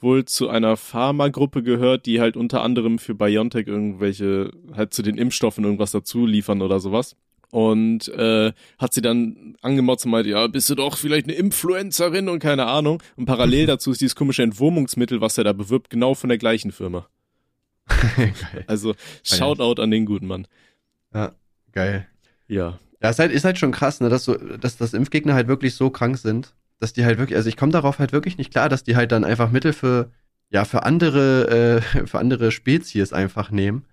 [0.00, 5.16] wohl zu einer Pharmagruppe gehört, die halt unter anderem für BioNTech irgendwelche, halt zu den
[5.16, 7.16] Impfstoffen irgendwas dazu liefern oder sowas.
[7.54, 12.28] Und äh, hat sie dann angemotzt und meinte, ja, bist du doch vielleicht eine Influencerin
[12.28, 13.00] und keine Ahnung.
[13.14, 16.72] Und parallel dazu ist dieses komische Entwurmungsmittel, was er da bewirbt, genau von der gleichen
[16.72, 17.06] Firma.
[17.86, 18.34] Geil.
[18.66, 20.48] Also Shoutout an den guten Mann.
[21.70, 22.08] Geil.
[22.48, 22.80] Ja.
[23.00, 25.76] Ja, ist halt, ist halt schon krass, ne, dass so, dass, dass Impfgegner halt wirklich
[25.76, 28.68] so krank sind, dass die halt wirklich, also ich komme darauf halt wirklich nicht klar,
[28.68, 30.10] dass die halt dann einfach Mittel für,
[30.50, 33.84] ja, für andere, äh, für andere Spezies einfach nehmen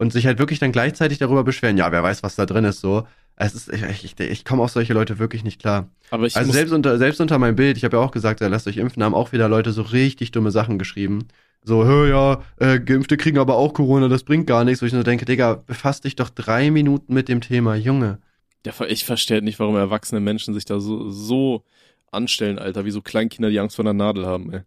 [0.00, 2.80] und sich halt wirklich dann gleichzeitig darüber beschweren, ja, wer weiß, was da drin ist,
[2.80, 3.06] so.
[3.36, 5.90] Es ist, ich, ich, ich komme auf solche Leute wirklich nicht klar.
[6.10, 8.48] Aber ich Also selbst unter, selbst unter meinem Bild, ich habe ja auch gesagt, ja,
[8.48, 11.28] lasst euch impfen, haben auch wieder Leute so richtig dumme Sachen geschrieben.
[11.62, 14.80] So, hör ja, äh, Geimpfte kriegen aber auch Corona, das bringt gar nichts.
[14.80, 18.20] Wo ich nur denke, Digga, befass dich doch drei Minuten mit dem Thema, Junge.
[18.64, 21.62] der, ich verstehe halt nicht, warum erwachsene Menschen sich da so, so
[22.10, 24.60] anstellen, Alter, wie so Kleinkinder, die Angst vor einer Nadel haben, ey.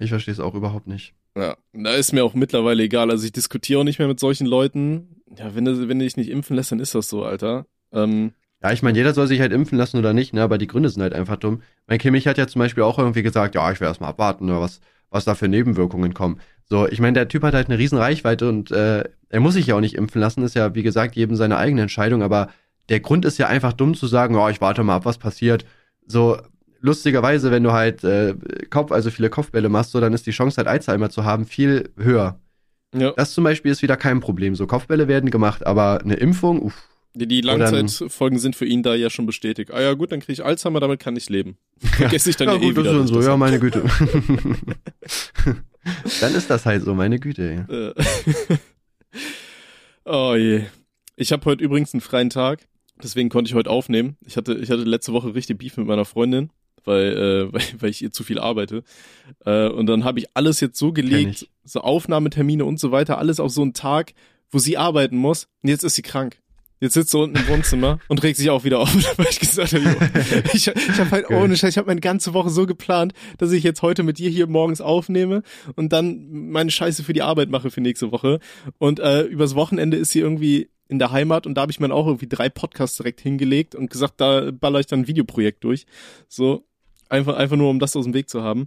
[0.00, 1.14] Ich verstehe es auch überhaupt nicht.
[1.36, 3.10] Ja, da ist mir auch mittlerweile egal.
[3.10, 5.22] Also ich diskutiere auch nicht mehr mit solchen Leuten.
[5.36, 7.66] Ja, wenn du, wenn du dich nicht impfen lässt, dann ist das so, Alter.
[7.92, 10.42] Ähm, Ja, ich meine, jeder soll sich halt impfen lassen oder nicht, ne?
[10.42, 11.62] Aber die Gründe sind halt einfach dumm.
[11.86, 14.46] Mein Kimmich hat ja zum Beispiel auch irgendwie gesagt, ja, ich will erst mal abwarten,
[14.46, 16.40] ne, was, was da für Nebenwirkungen kommen.
[16.66, 19.66] So, ich meine, der Typ hat halt eine riesen Reichweite und äh, er muss sich
[19.66, 22.50] ja auch nicht impfen lassen, ist ja, wie gesagt, jedem seine eigene Entscheidung, aber
[22.88, 25.64] der Grund ist ja einfach dumm zu sagen, ja, ich warte mal ab, was passiert.
[26.06, 26.38] So,
[26.82, 28.34] lustigerweise, wenn du halt äh,
[28.68, 31.90] Kopf, also viele Kopfbälle machst, so, dann ist die Chance halt Alzheimer zu haben viel
[31.96, 32.38] höher.
[32.94, 34.54] ja, Das zum Beispiel ist wieder kein Problem.
[34.54, 36.88] So, Kopfbälle werden gemacht, aber eine Impfung, uff.
[37.14, 39.70] die, Langzeitfolgen sind für ihn da ja schon bestätigt.
[39.72, 41.56] Ah ja, gut, dann kriege ich Alzheimer, damit kann ich leben.
[41.78, 43.06] Vergesse ich dann ja, ja, eh gut, das wieder.
[43.06, 43.82] so, ja, meine Güte.
[46.20, 47.66] Dann ist das halt so, meine Güte.
[47.68, 47.76] ey.
[47.76, 48.58] Äh.
[50.04, 50.62] oh je.
[51.16, 52.66] Ich habe heute übrigens einen freien Tag,
[53.02, 54.16] deswegen konnte ich heute aufnehmen.
[54.24, 56.50] Ich hatte, ich hatte letzte Woche richtig Beef mit meiner Freundin,
[56.84, 58.82] weil, äh, weil, weil ich ihr zu viel arbeite.
[59.44, 63.40] Äh, und dann habe ich alles jetzt so gelegt, so Aufnahmetermine und so weiter, alles
[63.40, 64.14] auf so einen Tag,
[64.50, 65.48] wo sie arbeiten muss.
[65.62, 66.42] Und jetzt ist sie krank.
[66.82, 69.72] Jetzt sitzt sie unten im Wohnzimmer und regt sich auch wieder auf, weil ich gesagt
[69.72, 73.12] habe, jo, ich, ich habe halt ohne Scheiß, ich habe meine ganze Woche so geplant,
[73.38, 75.44] dass ich jetzt heute mit dir hier morgens aufnehme
[75.76, 78.40] und dann meine Scheiße für die Arbeit mache für nächste Woche.
[78.78, 81.94] Und äh, übers Wochenende ist sie irgendwie in der Heimat und da habe ich mir
[81.94, 85.86] auch irgendwie drei Podcasts direkt hingelegt und gesagt, da baller ich dann ein Videoprojekt durch.
[86.28, 86.66] So,
[87.12, 88.66] einfach, einfach nur, um das aus dem Weg zu haben.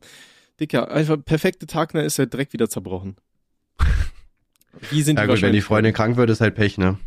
[0.59, 3.17] Dicker, einfach perfekte Tag, dann ist er direkt wieder zerbrochen.
[4.89, 5.61] Wie sind Ja die gut, wenn die?
[5.61, 6.97] Freundin krank wird, ist halt Pech, ne?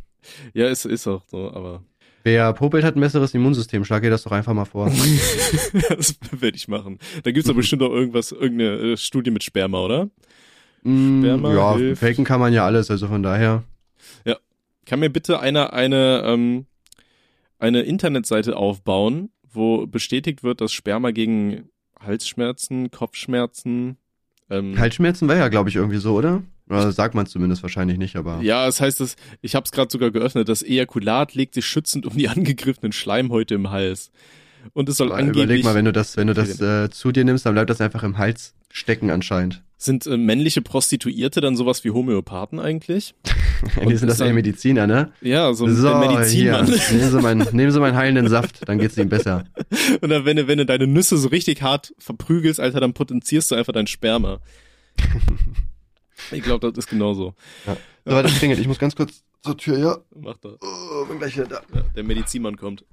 [0.52, 1.82] Ja, ist, ist auch so, aber
[2.24, 3.84] Wer popelt, hat ein besseres Immunsystem.
[3.84, 4.86] Schlag ihr das doch einfach mal vor.
[5.88, 6.98] das werde ich machen.
[7.22, 10.10] Da gibt's doch bestimmt auch irgendwas, irgendeine äh, Studie mit Sperma, oder?
[10.82, 12.00] Mm, Sperma ja, hilft.
[12.00, 13.62] faken kann man ja alles, also von daher.
[14.88, 16.64] Kann mir bitte einer eine, ähm,
[17.58, 21.68] eine Internetseite aufbauen, wo bestätigt wird, dass Sperma gegen
[22.00, 23.98] Halsschmerzen, Kopfschmerzen,
[24.50, 26.42] ähm, Halsschmerzen war ja, glaube ich, irgendwie so, oder?
[26.68, 28.40] Oder sagt man zumindest wahrscheinlich nicht, aber.
[28.42, 32.06] Ja, es heißt, dass, ich habe es gerade sogar geöffnet, das Ejakulat legt sich schützend
[32.06, 34.10] um die angegriffenen Schleimhäute im Hals.
[34.72, 35.44] Und es soll angeblich...
[35.44, 37.80] Überleg mal, wenn du das, wenn du das äh, zu dir nimmst, dann bleibt das
[37.80, 39.62] einfach im Hals stecken anscheinend.
[39.80, 43.14] Sind äh, männliche Prostituierte dann sowas wie Homöopathen eigentlich?
[43.88, 45.12] die sind das ja Mediziner, ne?
[45.20, 46.64] Ja, so, So, der Medizinmann.
[46.66, 49.44] nehmen Sie, meinen, nehmen Sie meinen heilenden Saft, dann geht's Ihnen besser.
[50.00, 53.52] Und dann, wenn du, wenn du deine Nüsse so richtig hart verprügelst, Alter, dann potenzierst
[53.52, 54.40] du einfach dein Sperma.
[56.32, 57.34] Ich glaube, das ist genauso.
[57.64, 58.58] So, warte, das klingelt.
[58.58, 59.98] Ich muss ganz kurz zur Tür, ja.
[60.20, 60.56] Macht er.
[60.60, 61.60] Oh, bin gleich wieder da.
[61.72, 62.84] Ja, der Medizinmann kommt.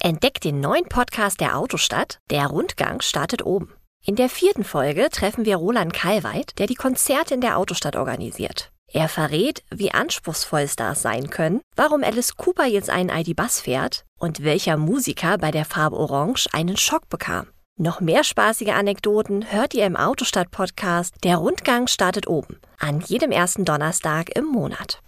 [0.00, 2.20] Entdeckt den neuen Podcast der Autostadt.
[2.30, 3.68] Der Rundgang startet oben.
[4.04, 8.72] In der vierten Folge treffen wir Roland Kalweit, der die Konzerte in der Autostadt organisiert.
[8.90, 14.42] Er verrät, wie anspruchsvoll Stars sein können, warum Alice Cooper jetzt einen ID-Bus fährt und
[14.42, 17.48] welcher Musiker bei der Farbe Orange einen Schock bekam.
[17.76, 22.58] Noch mehr spaßige Anekdoten hört ihr im Autostadt-Podcast Der Rundgang startet oben.
[22.78, 25.00] An jedem ersten Donnerstag im Monat.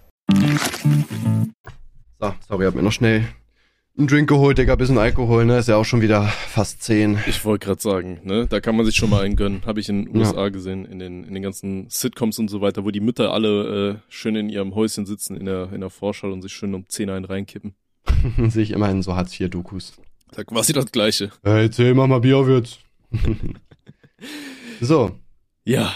[2.21, 3.25] So, sorry, hab mir noch schnell
[3.99, 5.59] einen Drink geholt, Digga, bisschen Alkohol, ne?
[5.59, 7.19] Ist ja auch schon wieder fast zehn.
[7.27, 9.63] Ich wollte gerade sagen, ne, da kann man sich schon mal einen gönnen.
[9.67, 12.85] Habe ich in den USA gesehen, in den, in den ganzen Sitcoms und so weiter,
[12.85, 16.33] wo die Mütter alle äh, schön in ihrem Häuschen sitzen in der, in der Vorschau
[16.33, 17.75] und sich schön um 10 einen reinkippen.
[18.49, 19.95] Sehe ich immerhin so Hartz-IV-Dokus.
[20.33, 21.31] Da quasi das Gleiche.
[21.43, 22.79] Hey, erzähl mal mal Bier auf jetzt.
[24.81, 25.11] so,
[25.65, 25.93] Ja,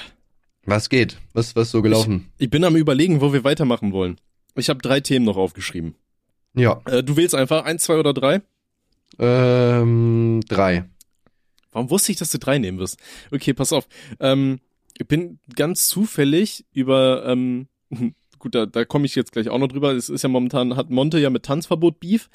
[0.66, 1.18] was geht?
[1.32, 2.30] Was, was so gelaufen?
[2.38, 4.16] ich bin am überlegen, wo wir weitermachen wollen.
[4.56, 5.94] Ich habe drei Themen noch aufgeschrieben.
[6.54, 8.40] Ja, Äh, du wählst einfach eins, zwei oder drei?
[9.18, 10.84] ähm, drei.
[11.72, 12.98] Warum wusste ich, dass du drei nehmen wirst?
[13.32, 13.88] Okay, pass auf.
[14.20, 14.60] Ähm,
[14.96, 17.66] ich bin ganz zufällig über, ähm,
[18.38, 19.92] gut, da, da komme ich jetzt gleich auch noch drüber.
[19.92, 22.28] Es ist ja momentan, hat Monte ja mit Tanzverbot Beef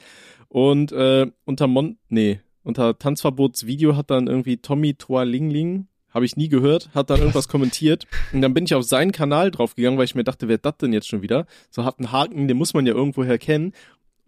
[0.49, 6.49] und äh, unter Mon, nee, unter Tanzverbotsvideo hat dann irgendwie Tommy Toalingling, habe ich nie
[6.49, 10.15] gehört, hat dann irgendwas kommentiert und dann bin ich auf seinen Kanal draufgegangen, weil ich
[10.15, 11.45] mir dachte, wer das denn jetzt schon wieder?
[11.71, 13.73] So hat einen Haken, den muss man ja irgendwoher kennen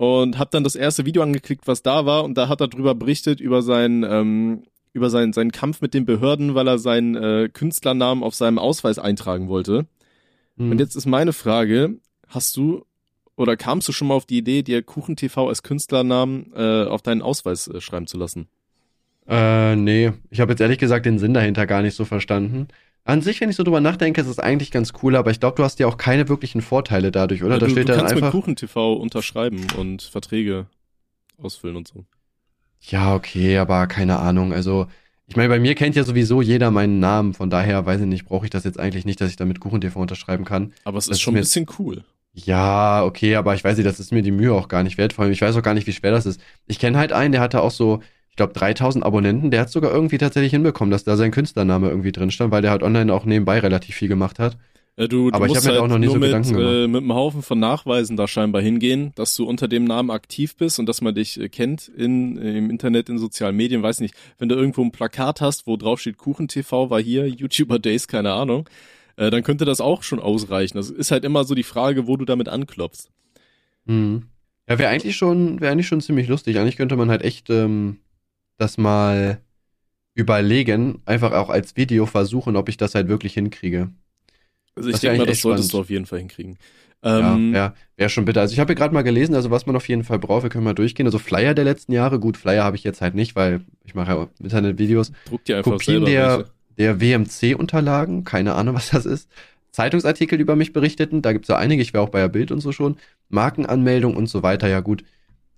[0.01, 2.95] und hab dann das erste Video angeklickt, was da war und da hat er drüber
[2.95, 7.49] berichtet über seinen ähm, über seinen seinen Kampf mit den Behörden, weil er seinen äh,
[7.53, 9.85] Künstlernamen auf seinem Ausweis eintragen wollte.
[10.57, 10.71] Hm.
[10.71, 12.83] Und jetzt ist meine Frage, hast du
[13.35, 17.03] oder kamst du schon mal auf die Idee, dir Kuchen TV als Künstlernamen äh, auf
[17.03, 18.47] deinen Ausweis äh, schreiben zu lassen?
[19.27, 20.13] Äh, nee.
[20.31, 22.69] Ich habe jetzt ehrlich gesagt den Sinn dahinter gar nicht so verstanden.
[23.03, 25.55] An sich, wenn ich so drüber nachdenke, ist es eigentlich ganz cool, aber ich glaube,
[25.55, 27.55] du hast ja auch keine wirklichen Vorteile dadurch, oder?
[27.55, 28.27] Ja, da du, steht du dann kannst einfach.
[28.27, 30.67] mit Kuchen TV unterschreiben und Verträge
[31.37, 32.05] ausfüllen und so.
[32.81, 34.53] Ja, okay, aber keine Ahnung.
[34.53, 34.87] Also,
[35.27, 38.25] ich meine, bei mir kennt ja sowieso jeder meinen Namen, von daher weiß ich nicht,
[38.25, 40.73] brauche ich das jetzt eigentlich nicht, dass ich da mit KuchenTV unterschreiben kann.
[40.83, 42.03] Aber es Das ist ist schon ein bisschen cool.
[42.33, 45.13] Ja, okay, aber ich weiß nicht, das ist mir die Mühe auch gar nicht wert.
[45.13, 46.39] Vor allem, ich weiß auch gar nicht, wie schwer das ist.
[46.65, 49.51] Ich kenne halt einen, der hatte auch so, ich glaube, 3000 Abonnenten.
[49.51, 52.71] Der hat sogar irgendwie tatsächlich hinbekommen, dass da sein Künstlername irgendwie drin stand, weil der
[52.71, 54.57] halt online auch nebenbei relativ viel gemacht hat.
[54.95, 56.29] Äh, du, du Aber ich musst hab mir da halt auch noch nie so mit,
[56.29, 56.73] Gedanken gemacht.
[56.73, 60.55] äh, mit einem Haufen von Nachweisen da scheinbar hingehen, dass du unter dem Namen aktiv
[60.55, 63.99] bist und dass man dich äh, kennt in, äh, im Internet, in sozialen Medien, weiß
[63.99, 64.15] nicht.
[64.37, 68.07] Wenn du irgendwo ein Plakat hast, wo drauf steht Kuchen TV war hier, YouTuber Days,
[68.07, 68.69] keine Ahnung,
[69.17, 70.77] äh, dann könnte das auch schon ausreichen.
[70.77, 73.09] Das ist halt immer so die Frage, wo du damit anklopfst.
[73.87, 74.23] Hm.
[74.69, 76.57] Ja, wäre eigentlich schon, wäre eigentlich schon ziemlich lustig.
[76.57, 77.97] Eigentlich könnte man halt echt ähm,
[78.61, 79.41] das mal
[80.15, 83.91] überlegen, einfach auch als Video versuchen, ob ich das halt wirklich hinkriege.
[84.75, 85.73] Also ich Das denke mal, das solltest spannend.
[85.73, 86.57] du auf jeden Fall hinkriegen.
[87.17, 88.39] Ja, Ähm, ja, wäre schon bitter.
[88.41, 90.49] Also ich habe hier gerade mal gelesen, also was man auf jeden Fall braucht, wir
[90.49, 91.05] können mal durchgehen.
[91.05, 94.11] Also Flyer der letzten Jahre, gut, Flyer habe ich jetzt halt nicht, weil ich mache
[94.11, 95.11] ja Internetvideos.
[95.25, 96.51] Druck dir einfach Kopien der, welche.
[96.77, 99.29] der WMC-Unterlagen, keine Ahnung, was das ist.
[99.71, 102.59] Zeitungsartikel über mich berichteten, da gibt's ja einige, ich war auch bei der Bild und
[102.61, 102.97] so schon.
[103.29, 105.03] Markenanmeldung und so weiter, ja gut.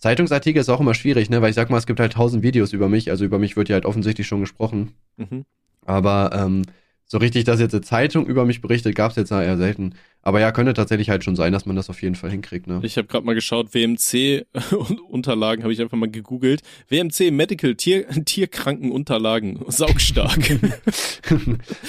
[0.03, 2.73] Zeitungsartikel ist auch immer schwierig, ne, weil ich sag mal, es gibt halt tausend Videos
[2.73, 4.91] über mich, also über mich wird ja halt offensichtlich schon gesprochen.
[5.15, 5.45] Mhm.
[5.85, 6.63] Aber ähm,
[7.05, 9.95] so richtig, dass jetzt eine Zeitung über mich berichtet, gab's jetzt eher selten.
[10.21, 12.81] Aber ja, könnte tatsächlich halt schon sein, dass man das auf jeden Fall hinkriegt, ne?
[12.83, 16.63] Ich habe gerade mal geschaut, WMC und Unterlagen habe ich einfach mal gegoogelt.
[16.89, 20.37] WMC Medical Tier, Tierkrankenunterlagen, saugstark.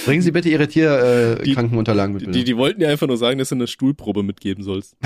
[0.05, 2.27] Bringen Sie bitte Ihre Tierkrankenunterlagen mit.
[2.29, 4.97] die, die, die wollten dir einfach nur sagen, dass du eine Stuhlprobe mitgeben sollst.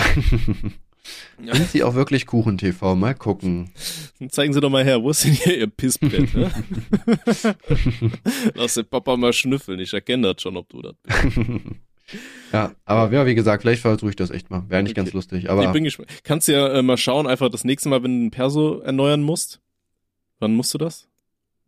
[1.43, 1.55] Ja.
[1.55, 2.95] Sind Sie auch wirklich Kuchen-TV?
[2.97, 3.71] Mal gucken.
[4.19, 6.35] Dann zeigen Sie doch mal her, wo ist denn hier Ihr Pissbrett?
[6.35, 6.51] Ne?
[8.55, 11.39] Lass den Papa mal schnüffeln, ich erkenne das schon, ob du das bist.
[12.53, 14.65] ja, aber ja, wie gesagt, vielleicht versuche ich das echt mal.
[14.69, 15.03] Wäre nicht Okay.
[15.03, 16.09] ganz lustig, ich aber bin gespannt.
[16.25, 19.23] Kannst du ja äh, mal schauen, einfach das nächste Mal, wenn du ein Perso erneuern
[19.23, 19.61] musst.
[20.41, 21.09] Wann musst du das?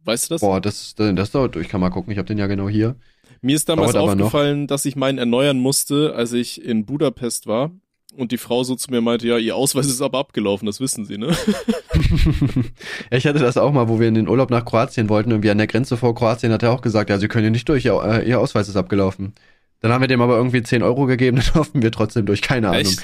[0.04, 0.40] Weißt du das?
[0.40, 1.56] boah, das, das dauert.
[1.56, 2.96] Ich kann mal gucken, ich habe den ja genau hier.
[3.42, 7.70] Mir ist damals Dauert aufgefallen, dass ich meinen erneuern musste, als ich in Budapest war.
[8.16, 11.04] Und die Frau so zu mir meinte, ja, ihr Ausweis ist aber abgelaufen, das wissen
[11.04, 11.28] Sie, ne?
[13.10, 15.30] ich hatte das auch mal, wo wir in den Urlaub nach Kroatien wollten.
[15.30, 17.68] Irgendwie an der Grenze vor Kroatien hat er auch gesagt, ja, Sie können hier nicht
[17.68, 19.34] durch, Ihr, äh, Ihr Ausweis ist abgelaufen.
[19.80, 22.68] Dann haben wir dem aber irgendwie 10 Euro gegeben, dann durften wir trotzdem durch, keine
[22.70, 22.82] Ahnung.
[22.82, 23.02] Echt?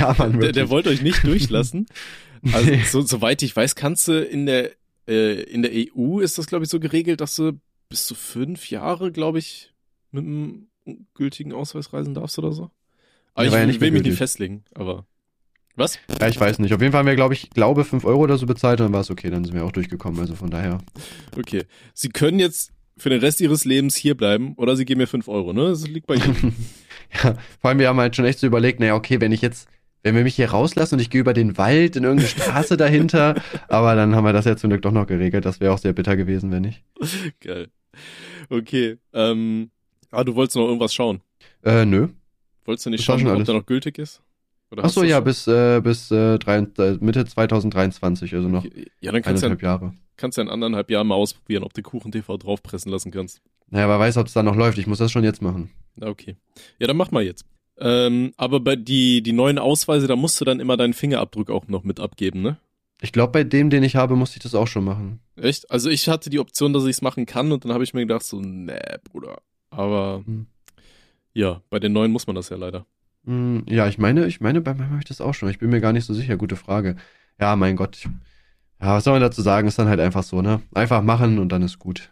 [0.00, 1.86] ja, Mann, Der, der wollte euch nicht durchlassen.
[2.52, 2.82] Also, Nee.
[2.82, 4.72] so, soweit ich weiß, kannst du in der,
[5.08, 8.68] äh, in der EU ist das, glaube ich, so geregelt, dass du bis zu fünf
[8.68, 9.72] Jahre, glaube ich,
[10.10, 10.66] mit einem
[11.14, 12.70] gültigen Ausweis reisen darfst oder so.
[13.34, 15.06] Aber ich ja will, nicht will mich nicht festlegen, aber.
[15.76, 15.98] Was?
[16.20, 16.72] Ja, ich weiß nicht.
[16.72, 18.92] Auf jeden Fall haben wir, glaube ich, glaube 5 Euro oder so bezahlt und dann
[18.92, 20.20] war es okay, dann sind wir auch durchgekommen.
[20.20, 20.78] Also von daher.
[21.36, 21.64] Okay.
[21.94, 25.28] Sie können jetzt für den Rest ihres Lebens hier bleiben oder sie geben mir 5
[25.28, 25.68] Euro, ne?
[25.68, 26.54] Das liegt bei Ihnen.
[27.22, 29.68] Ja, vor allem, wir haben halt schon echt so überlegt, naja, okay, wenn ich jetzt,
[30.02, 33.40] wenn wir mich hier rauslassen und ich gehe über den Wald in irgendeine Straße dahinter,
[33.68, 35.44] aber dann haben wir das ja zum Glück doch noch geregelt.
[35.44, 36.82] Das wäre auch sehr bitter gewesen, wenn nicht.
[37.40, 37.68] Geil.
[38.48, 38.96] Okay.
[39.12, 39.70] Ähm,
[40.10, 41.20] ah, du wolltest noch irgendwas schauen.
[41.62, 42.08] Äh, nö.
[42.64, 44.22] Wolltest du nicht schauen, ob der noch gültig ist?
[44.70, 45.24] Oder Ach hast so, du ja, schon?
[45.24, 48.64] bis, äh, bis äh, drei, äh, Mitte 2023, also noch
[49.00, 49.94] Ja, dann kannst du ja, eineinhalb Jahre.
[50.16, 53.40] kannst du ja in anderthalb Jahren mal ausprobieren, ob du Kuchen TV draufpressen lassen kannst.
[53.70, 54.78] Naja, wer weiß, ob es da noch läuft.
[54.78, 55.70] Ich muss das schon jetzt machen.
[56.00, 56.36] Okay.
[56.78, 57.44] Ja, dann mach mal jetzt.
[57.78, 61.66] Ähm, aber bei die, die neuen Ausweise, da musst du dann immer deinen Fingerabdruck auch
[61.68, 62.56] noch mit abgeben, ne?
[63.00, 65.20] Ich glaube, bei dem, den ich habe, musste ich das auch schon machen.
[65.36, 65.70] Echt?
[65.70, 68.00] Also ich hatte die Option, dass ich es machen kann und dann habe ich mir
[68.00, 68.78] gedacht, so, nee,
[69.10, 69.38] Bruder.
[69.70, 70.46] Aber Hm.
[71.34, 72.86] Ja, bei den neuen muss man das ja leider.
[73.26, 75.48] Hm, ja, ich meine, ich meine, bei meinem habe ich das auch schon.
[75.50, 76.36] Ich bin mir gar nicht so sicher.
[76.36, 76.96] Gute Frage.
[77.40, 77.96] Ja, mein Gott.
[77.96, 78.04] Ich,
[78.80, 79.66] ja, was soll man dazu sagen?
[79.68, 80.62] Ist dann halt einfach so, ne?
[80.74, 82.10] Einfach machen und dann ist gut.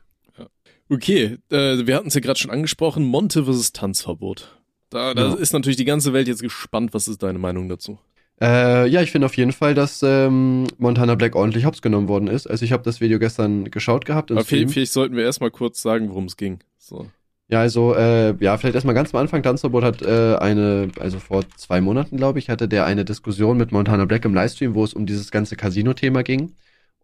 [0.89, 4.59] Okay, äh, wir hatten es ja gerade schon angesprochen, Monte versus Tanzverbot.
[4.91, 5.35] Da, da Ja.
[5.35, 6.93] ist natürlich die ganze Welt jetzt gespannt.
[6.93, 7.99] Was ist deine Meinung dazu?
[8.41, 12.27] Äh, ja, ich finde auf jeden Fall, dass ähm, Montana Black ordentlich hops genommen worden
[12.29, 12.47] ist.
[12.47, 14.61] Also ich habe das Video gestern geschaut gehabt im Aber Stream.
[14.61, 16.59] vielleicht, vielleicht sollten wir erstmal kurz sagen, worum es ging.
[16.77, 17.07] So.
[17.53, 19.43] Ja, also, äh, ja, vielleicht erstmal ganz am Anfang.
[19.43, 23.73] Tanzverbot hat äh, eine, also vor zwei Monaten, glaube ich, hatte der eine Diskussion mit
[23.73, 26.55] Montana Black im Livestream, wo es um dieses ganze Casino-Thema ging.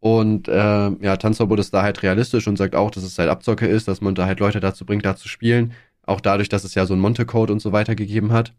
[0.00, 3.66] Und äh, ja, Tanzverbot ist da halt realistisch und sagt auch, dass es halt Abzocke
[3.66, 5.74] ist, dass Monte halt Leute dazu bringt, da zu spielen.
[6.06, 8.54] Auch dadurch, dass es ja so einen Monte-Code und so weiter gegeben hat.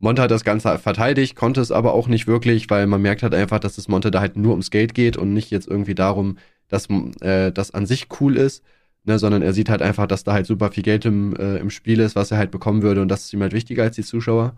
[0.00, 3.34] Monte hat das Ganze verteidigt, konnte es aber auch nicht wirklich, weil man merkt halt
[3.34, 6.36] einfach, dass es Monte da halt nur ums Geld geht und nicht jetzt irgendwie darum,
[6.68, 6.88] dass
[7.22, 8.62] äh, das an sich cool ist,
[9.04, 11.70] ne, sondern er sieht halt einfach, dass da halt super viel Geld im, äh, im
[11.70, 14.02] Spiel ist, was er halt bekommen würde und das ist ihm halt wichtiger als die
[14.02, 14.54] Zuschauer.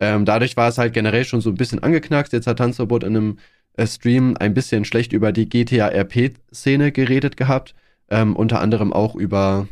[0.00, 2.32] Ähm, dadurch war es halt generell schon so ein bisschen angeknackst.
[2.32, 3.38] Jetzt hat Tanzverbot in einem
[3.74, 7.74] äh, Stream ein bisschen schlecht über die GTA RP-Szene geredet gehabt.
[8.10, 9.68] Ähm, unter anderem auch über,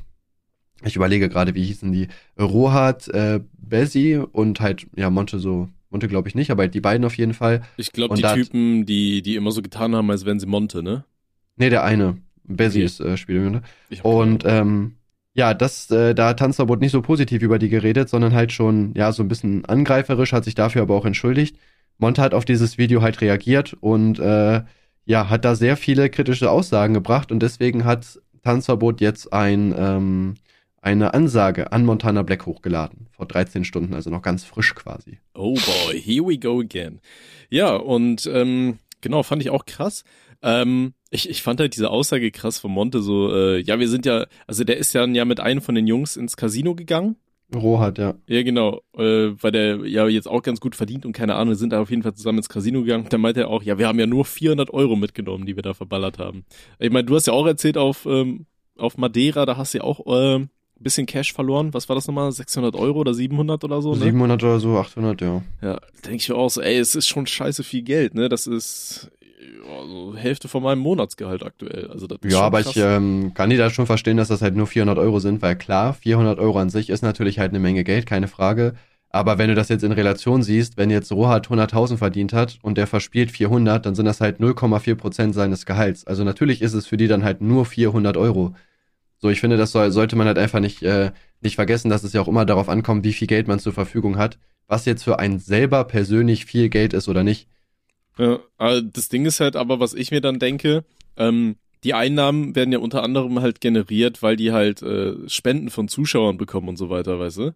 [0.85, 6.09] ich überlege gerade, wie hießen die, Rohat, äh, Bessi und halt, ja, Monte so, Monte
[6.09, 7.63] glaube ich nicht, aber halt die beiden auf jeden Fall.
[7.77, 11.05] Ich glaube, die Typen, die, die immer so getan haben, als wären sie Monte, ne?
[11.57, 12.19] Nee, der eine.
[12.47, 12.85] Bessi Okay.
[12.85, 13.63] ist äh, keine
[14.03, 14.97] Und ähm,
[15.35, 18.95] ja, das, äh, da hat Tanzverbot nicht so positiv über die geredet, sondern halt schon,
[18.95, 21.59] ja, so ein bisschen angreiferisch, hat sich dafür aber auch entschuldigt.
[21.99, 24.63] Monte hat auf dieses Video halt reagiert und äh,
[25.05, 30.35] ja, hat da sehr viele kritische Aussagen gebracht und deswegen hat Tanzverbot jetzt ein, ähm,
[30.81, 33.09] eine Ansage an Montana Black hochgeladen.
[33.11, 35.19] Vor 13 Stunden, also noch ganz frisch quasi.
[35.35, 37.01] Oh boy, here we go again.
[37.51, 40.05] Ja, und ähm, genau, fand ich auch krass.
[40.43, 44.07] Ähm, ich, ich fand halt diese Aussage krass von Monte, so, äh, ja, wir sind
[44.07, 47.17] ja, also der ist ja, ja mit einem von den Jungs ins Casino gegangen.
[47.55, 48.15] Rohat, ja.
[48.27, 51.57] Ja, genau, äh, weil der ja jetzt auch ganz gut verdient und keine Ahnung, wir
[51.57, 53.07] sind da auf jeden Fall zusammen ins Casino gegangen.
[53.09, 55.73] Da meinte er auch, ja, wir haben ja nur 400 Euro mitgenommen, die wir da
[55.73, 56.45] verballert haben.
[56.81, 59.85] Ich meine, du hast ja auch erzählt auf, ähm, auf Madeira, da hast du ja
[59.85, 61.73] auch äh, ein bisschen Cash verloren.
[61.73, 62.33] Was war das nochmal?
[62.33, 64.01] 600 Euro oder 700 oder so, ne?
[64.01, 65.43] 700 oder so, 800, ja.
[65.63, 68.29] Ja, denke ich mir auch so, ey, es ist schon scheiße viel Geld, ne?
[68.29, 69.13] Das ist
[69.57, 71.91] ja, so Hälfte von meinem Monatsgehalt aktuell.
[71.91, 72.77] Also das ist Ja, aber krass.
[72.77, 75.57] ich ähm, kann die da schon verstehen, dass das halt nur 400 Euro sind, weil
[75.57, 78.75] klar, 400 Euro an sich ist natürlich halt eine Menge Geld, keine Frage.
[79.09, 82.77] Aber wenn du das jetzt in Relation siehst, wenn jetzt Rohat 100.000 verdient hat und
[82.77, 86.07] der verspielt 400, dann sind das halt 0,4 Prozent seines Gehalts.
[86.07, 88.55] Also natürlich ist es für die dann halt nur 400 Euro.
[89.19, 92.13] So, ich finde, das soll, sollte man halt einfach nicht, äh, nicht vergessen, dass es
[92.13, 95.19] ja auch immer darauf ankommt, wie viel Geld man zur Verfügung hat, was jetzt für
[95.19, 97.49] einen selber persönlich viel Geld ist oder nicht.
[98.19, 100.85] Ja, aber das Ding ist halt aber, was ich mir dann denke,
[101.17, 105.89] ähm, die Einnahmen werden ja unter anderem halt generiert, weil die halt äh, Spenden von
[105.89, 107.55] Zuschauern bekommen und so weiter, weißt du?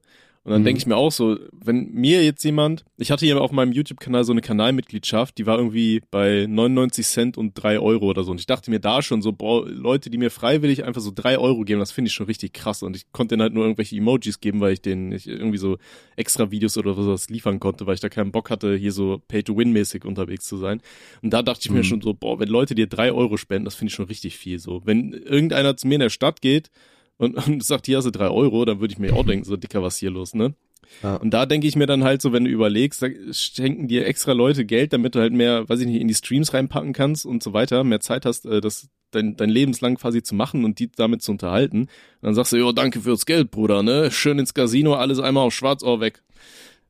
[0.51, 0.65] Und dann Mhm.
[0.65, 4.25] denke ich mir auch so, wenn mir jetzt jemand, ich hatte hier auf meinem YouTube-Kanal
[4.25, 8.33] so eine Kanalmitgliedschaft, die war irgendwie bei 99 Cent und 3 Euro oder so.
[8.33, 11.39] Und ich dachte mir da schon so, boah, Leute, die mir freiwillig einfach so 3
[11.39, 12.83] Euro geben, das finde ich schon richtig krass.
[12.83, 15.79] Und ich konnte denen halt nur irgendwelche Emojis geben, weil ich denen nicht irgendwie so
[16.17, 20.05] extra Videos oder sowas liefern konnte, weil ich da keinen Bock hatte, hier so Pay-to-Win-mäßig
[20.05, 20.83] unterwegs zu sein.
[21.23, 21.85] Und da dachte ich mir Mhm.
[21.85, 24.59] schon so, boah, wenn Leute dir 3 Euro spenden, das finde ich schon richtig viel.
[24.59, 26.73] So, wenn irgendeiner zu mir in der Stadt geht
[27.21, 29.57] und, und sagt, hier hast du drei Euro, dann würde ich mir auch denken, so
[29.57, 30.55] dicker, was hier los, ne?
[31.03, 31.17] Ja.
[31.17, 34.65] Und da denke ich mir dann halt so, wenn du überlegst, schenken dir extra Leute
[34.65, 37.53] Geld, damit du halt mehr, weiß ich nicht, in die Streams reinpacken kannst und so
[37.53, 41.23] weiter, mehr Zeit hast, äh, das dein, dein Lebenslang quasi zu machen und die damit
[41.23, 41.83] zu unterhalten.
[41.83, 41.89] Und
[42.23, 44.11] dann sagst du, jo, danke fürs Geld, Bruder, ne?
[44.11, 46.23] Schön ins Casino, alles einmal auf Schwarzohr weg.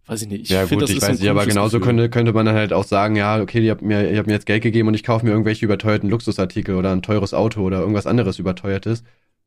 [0.06, 0.42] Weiß ich nicht.
[0.42, 1.96] Ich ja find, gut, das ich ist weiß nicht, aber genauso Gefühl.
[1.96, 4.32] könnte, könnte man dann halt auch sagen, ja, okay, ihr habt mir, ihr habt mir
[4.32, 7.80] jetzt Geld gegeben und ich kaufe mir irgendwelche überteuerten Luxusartikel oder ein teures Auto oder
[7.80, 9.02] irgendwas anderes überteuertes.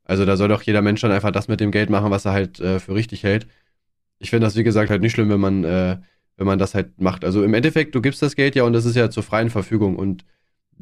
[0.06, 2.34] Also da soll doch jeder Mensch dann einfach das mit dem Geld machen, was er
[2.34, 3.48] halt äh, für richtig hält.
[4.20, 5.98] Ich finde das, wie gesagt, halt nicht schlimm, wenn man, äh,
[6.38, 7.26] wenn man das halt macht.
[7.26, 9.96] Also im Endeffekt, du gibst das Geld ja und das ist ja zur freien Verfügung.
[9.96, 10.26] Und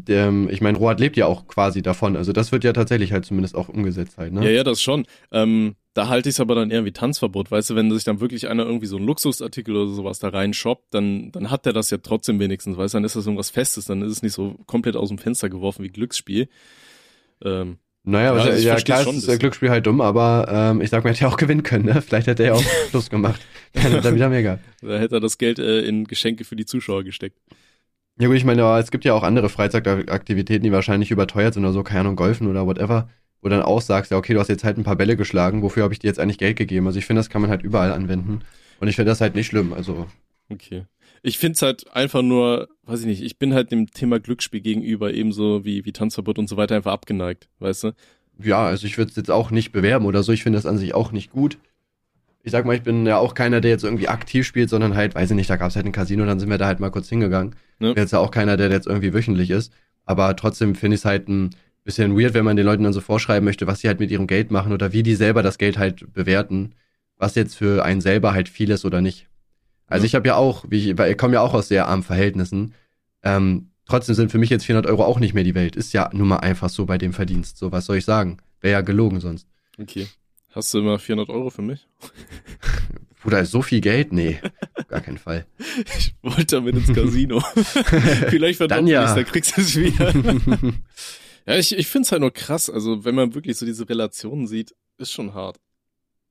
[0.07, 2.15] ähm, ich meine, Rohat lebt ja auch quasi davon.
[2.15, 4.43] Also das wird ja tatsächlich halt zumindest auch umgesetzt halt, ne?
[4.43, 5.05] Ja, ja, das schon.
[5.31, 7.51] Ähm, da halte ich es aber dann eher wie Tanzverbot.
[7.51, 10.53] Weißt du, wenn sich dann wirklich einer irgendwie so einen Luxusartikel oder sowas da rein
[10.53, 12.77] shoppt, dann, dann hat der das ja trotzdem wenigstens.
[12.77, 13.85] Weißt du, dann ist das irgendwas Festes.
[13.85, 16.47] Dann ist es nicht so komplett aus dem Fenster geworfen wie Glücksspiel.
[17.43, 21.03] Ähm, naja, ja, ja, ja klar ist das Glücksspiel halt dumm, aber ähm, ich sag
[21.03, 22.01] mal, hätte ja auch gewinnen können, ne?
[22.01, 23.39] Vielleicht hätte er ja auch Schluss gemacht.
[23.73, 24.63] Dann hätte er wieder mehr gehabt.
[24.81, 27.37] Da hätte er das Geld äh, in Geschenke für die Zuschauer gesteckt.
[28.17, 31.73] Ja gut, ich meine, es gibt ja auch andere Freizeitaktivitäten, die wahrscheinlich überteuert sind oder
[31.73, 33.09] so, keine Ahnung, Golfen oder whatever,
[33.41, 35.83] wo dann auch sagst, ja, okay, du hast jetzt halt ein paar Bälle geschlagen, wofür
[35.83, 36.87] habe ich dir jetzt eigentlich Geld gegeben?
[36.87, 38.41] Also ich finde, das kann man halt überall anwenden.
[38.79, 40.07] Und ich finde das halt nicht schlimm, also.
[40.49, 40.85] Okay.
[41.23, 44.61] Ich finde es halt einfach nur, weiß ich nicht, ich bin halt dem Thema Glücksspiel
[44.61, 47.91] gegenüber ebenso wie, wie Tanzverbot und so weiter einfach abgeneigt, weißt du?
[48.43, 50.31] Ja, also ich würde es jetzt auch nicht bewerben oder so.
[50.31, 51.57] Ich finde das an sich auch nicht gut.
[52.43, 55.13] Ich sag mal, ich bin ja auch keiner, der jetzt irgendwie aktiv spielt, sondern halt,
[55.13, 56.89] weiß ich nicht, da gab es halt ein Casino, dann sind wir da halt mal
[56.89, 57.55] kurz hingegangen.
[57.79, 57.89] Ja.
[57.89, 59.71] Ich bin jetzt ja auch keiner, der jetzt irgendwie wöchentlich ist.
[60.05, 61.51] Aber trotzdem finde ich es halt ein
[61.83, 64.25] bisschen weird, wenn man den Leuten dann so vorschreiben möchte, was sie halt mit ihrem
[64.25, 66.73] Geld machen oder wie die selber das Geld halt bewerten,
[67.17, 69.27] was jetzt für einen selber halt viel ist oder nicht.
[69.91, 70.07] Also ja.
[70.07, 72.73] ich habe ja auch, wie ich, ich komme ja auch aus sehr armen Verhältnissen.
[73.23, 75.75] Ähm, trotzdem sind für mich jetzt 400 Euro auch nicht mehr die Welt.
[75.75, 77.57] Ist ja nun mal einfach so bei dem Verdienst.
[77.57, 78.37] So, was soll ich sagen?
[78.61, 79.47] Wäre ja gelogen sonst.
[79.77, 80.07] Okay.
[80.51, 81.87] Hast du immer 400 Euro für mich?
[83.21, 84.13] Bruder, so viel Geld?
[84.13, 84.39] Nee,
[84.87, 85.45] gar keinen Fall.
[85.97, 87.39] Ich wollte damit ins Casino.
[88.29, 89.13] Vielleicht verdoppelt ja.
[89.13, 90.13] da kriegst du es wieder.
[91.45, 92.69] ja, ich, ich finde es halt nur krass.
[92.69, 95.59] Also, wenn man wirklich so diese Relationen sieht, ist schon hart.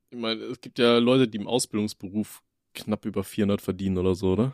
[0.09, 2.41] Ich meine, es gibt ja Leute, die im Ausbildungsberuf
[2.73, 4.53] knapp über 400 verdienen oder so, oder?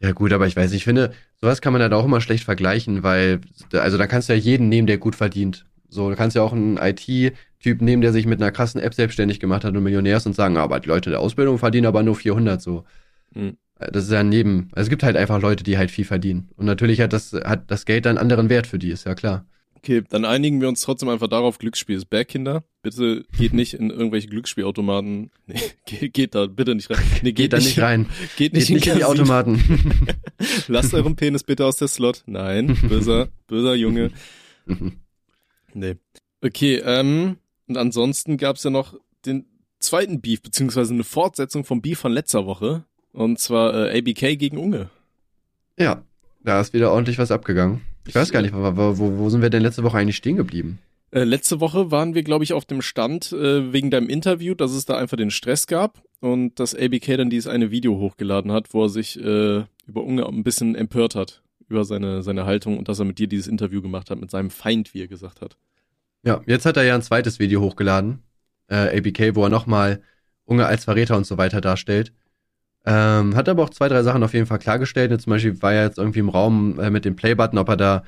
[0.00, 3.02] Ja gut, aber ich weiß, ich finde, sowas kann man halt auch immer schlecht vergleichen,
[3.02, 3.40] weil,
[3.72, 5.66] also da kannst du ja jeden nehmen, der gut verdient.
[5.90, 9.40] So, du kannst ja auch einen IT-Typ nehmen, der sich mit einer krassen App selbstständig
[9.40, 12.16] gemacht hat und Millionär ist und sagen, aber die Leute der Ausbildung verdienen aber nur
[12.16, 12.84] 400 so.
[13.34, 13.56] Mhm.
[13.78, 16.50] Das ist ja neben, also es gibt halt einfach Leute, die halt viel verdienen.
[16.56, 19.46] Und natürlich hat das, hat das Geld dann anderen Wert für die, ist ja klar.
[19.82, 22.64] Okay, dann einigen wir uns trotzdem einfach darauf, Glücksspiel ist back, Kinder.
[22.82, 25.30] Bitte geht nicht in irgendwelche Glücksspielautomaten.
[25.46, 27.02] Nee, geht, geht da bitte nicht rein.
[27.22, 28.06] Nee, geht, geht da nicht rein.
[28.36, 30.06] Geht nicht, geht nicht in, in die Automaten.
[30.68, 32.22] Lasst euren Penis bitte aus der Slot.
[32.26, 34.12] Nein, böser, böser Junge.
[35.72, 35.96] Nee.
[36.42, 39.46] Okay, ähm, und ansonsten gab's ja noch den
[39.78, 42.84] zweiten Beef, beziehungsweise eine Fortsetzung vom Beef von letzter Woche.
[43.12, 44.90] Und zwar äh, ABK gegen Unge.
[45.78, 46.04] Ja,
[46.44, 47.80] da ist wieder ordentlich was abgegangen.
[48.06, 50.78] Ich weiß gar nicht, wo, wo, wo sind wir denn letzte Woche eigentlich stehen geblieben?
[51.10, 54.72] Äh, letzte Woche waren wir, glaube ich, auf dem Stand äh, wegen deinem Interview, dass
[54.72, 58.72] es da einfach den Stress gab und dass ABK dann dieses eine Video hochgeladen hat,
[58.72, 62.88] wo er sich äh, über Unge ein bisschen empört hat über seine, seine Haltung und
[62.88, 65.56] dass er mit dir dieses Interview gemacht hat, mit seinem Feind, wie er gesagt hat.
[66.22, 68.22] Ja, jetzt hat er ja ein zweites Video hochgeladen,
[68.66, 70.02] äh, ABK, wo er nochmal
[70.44, 72.12] Unge als Verräter und so weiter darstellt.
[72.86, 75.20] Ähm, hat aber auch zwei, drei Sachen auf jeden Fall klargestellt.
[75.20, 78.02] Zum Beispiel war er jetzt irgendwie im Raum äh, mit dem Playbutton, ob er da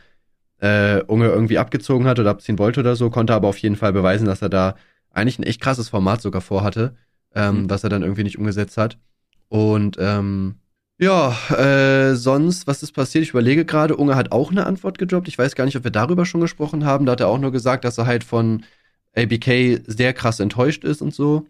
[0.61, 3.93] äh, Unge irgendwie abgezogen hat oder abziehen wollte oder so, konnte aber auf jeden Fall
[3.93, 4.77] beweisen, dass er da
[5.11, 6.95] eigentlich ein echt krasses Format sogar vorhatte,
[7.35, 7.71] ähm, mhm.
[7.71, 8.99] was er dann irgendwie nicht umgesetzt hat.
[9.49, 10.55] Und ähm,
[10.99, 13.25] ja, äh, sonst, was ist passiert?
[13.25, 15.27] Ich überlege gerade, Unge hat auch eine Antwort gedroppt.
[15.27, 17.07] Ich weiß gar nicht, ob wir darüber schon gesprochen haben.
[17.07, 18.65] Da hat er auch nur gesagt, dass er halt von
[19.17, 21.47] ABK sehr krass enttäuscht ist und so.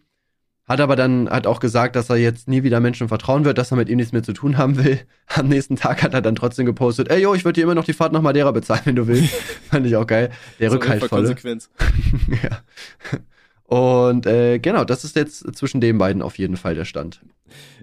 [0.69, 3.73] Hat aber dann hat auch gesagt, dass er jetzt nie wieder Menschen vertrauen wird, dass
[3.73, 5.01] er mit ihm nichts mehr zu tun haben will.
[5.27, 7.85] Am nächsten Tag hat er dann trotzdem gepostet, ey, yo, ich würde dir immer noch
[7.85, 9.35] die Fahrt nach Madeira bezahlen, wenn du willst.
[9.71, 10.31] Fand ich auch geil.
[10.61, 11.23] Der Rückhaltvolle.
[11.23, 11.69] Konsequenz.
[12.43, 12.61] ja.
[13.65, 17.21] Und äh, genau, das ist jetzt zwischen den beiden auf jeden Fall der Stand.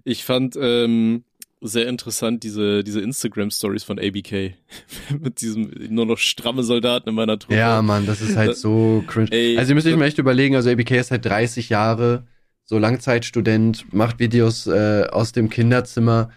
[0.06, 1.24] Ich fand ähm,
[1.62, 4.54] sehr interessant diese, diese Instagram-Stories von ABK.
[5.20, 7.58] Mit diesem nur noch stramme Soldaten in meiner Truppe.
[7.58, 9.32] Ja, Mann, das ist halt so cringe.
[9.32, 12.24] Ey, also ihr müsst euch mal echt überlegen, also ABK ist halt 30 Jahre
[12.70, 16.30] so Langzeitstudent, macht Videos äh, aus dem Kinderzimmer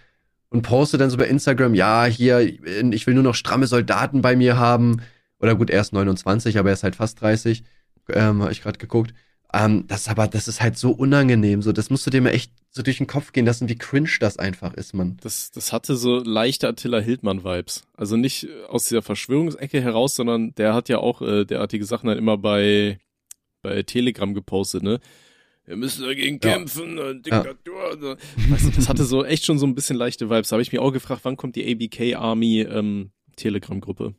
[0.49, 4.35] und postet dann so bei Instagram, ja, hier, ich will nur noch stramme Soldaten bei
[4.35, 5.03] mir haben.
[5.41, 7.65] Oder gut, er ist 29, aber er ist halt fast 30.
[8.09, 9.13] Ähm, habe ich gerade geguckt.
[9.53, 11.61] Ähm, das aber, das ist halt so unangenehm.
[11.61, 14.09] So, das musst du dir mal echt so durch den Kopf gehen lassen, wie cringe
[14.19, 15.19] das einfach ist, man.
[15.21, 17.83] Das, das hatte so leichte Attila Hildmann-Vibes.
[17.95, 22.17] Also nicht aus dieser Verschwörungsecke heraus, sondern der hat ja auch äh, derartige Sachen dann
[22.17, 23.01] immer bei,
[23.61, 24.99] bei Telegram gepostet, ne?
[25.67, 26.55] Wir müssen dagegen ja.
[26.55, 27.99] kämpfen, äh, Diktatur.
[28.03, 28.17] Ja.
[28.51, 30.49] Weißt du, das hatte so echt schon so ein bisschen leichte Vibes.
[30.49, 34.15] Da habe ich mich auch gefragt, wann kommt die ABK Army ähm, Telegram-Gruppe?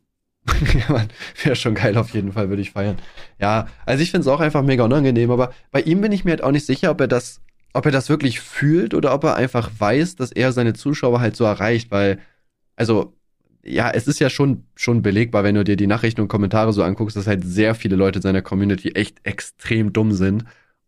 [0.73, 1.07] ja, man,
[1.43, 2.97] wäre schon geil auf jeden Fall, würde ich feiern.
[3.39, 6.31] Ja, also ich finde es auch einfach mega unangenehm, aber bei ihm bin ich mir
[6.31, 7.41] halt auch nicht sicher, ob er das,
[7.73, 11.35] ob er das wirklich fühlt oder ob er einfach weiß, dass er seine Zuschauer halt
[11.35, 12.19] so erreicht, weil,
[12.75, 13.13] also,
[13.65, 16.83] ja, es ist ja schon, schon belegbar, wenn du dir die Nachrichten und Kommentare so
[16.83, 20.43] anguckst, dass halt sehr viele Leute seiner Community echt extrem dumm sind.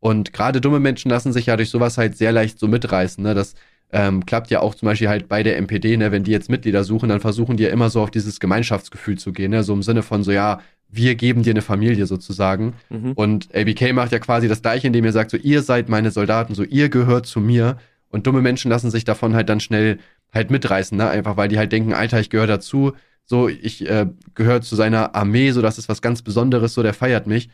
[0.06, 3.24] Und gerade dumme Menschen lassen sich ja durch sowas halt sehr leicht so mitreißen.
[3.24, 3.34] Ne?
[3.34, 3.56] Das
[3.92, 6.12] ähm, klappt ja auch zum Beispiel halt bei der MPD, ne?
[6.12, 9.34] wenn die jetzt Mitglieder suchen, dann versuchen die ja immer so auf dieses Gemeinschaftsgefühl zu
[9.34, 9.64] gehen, ne?
[9.64, 12.76] so im Sinne von so, ja, wir geben dir eine Familie sozusagen.
[12.92, 13.14] Mhm.
[13.14, 16.54] Und ABK macht ja quasi das gleiche, indem er sagt, so, ihr seid meine Soldaten,
[16.54, 17.78] so, ihr gehört zu mir.
[18.10, 19.98] Und dumme Menschen lassen sich davon halt dann schnell
[20.32, 21.10] halt mitreißen, ne?
[21.10, 22.94] Einfach weil die halt denken, Alter, ich gehöre dazu,
[23.26, 26.94] so, ich äh, gehöre zu seiner Armee, so, das ist was ganz Besonderes, so, der
[26.94, 27.50] feiert mich.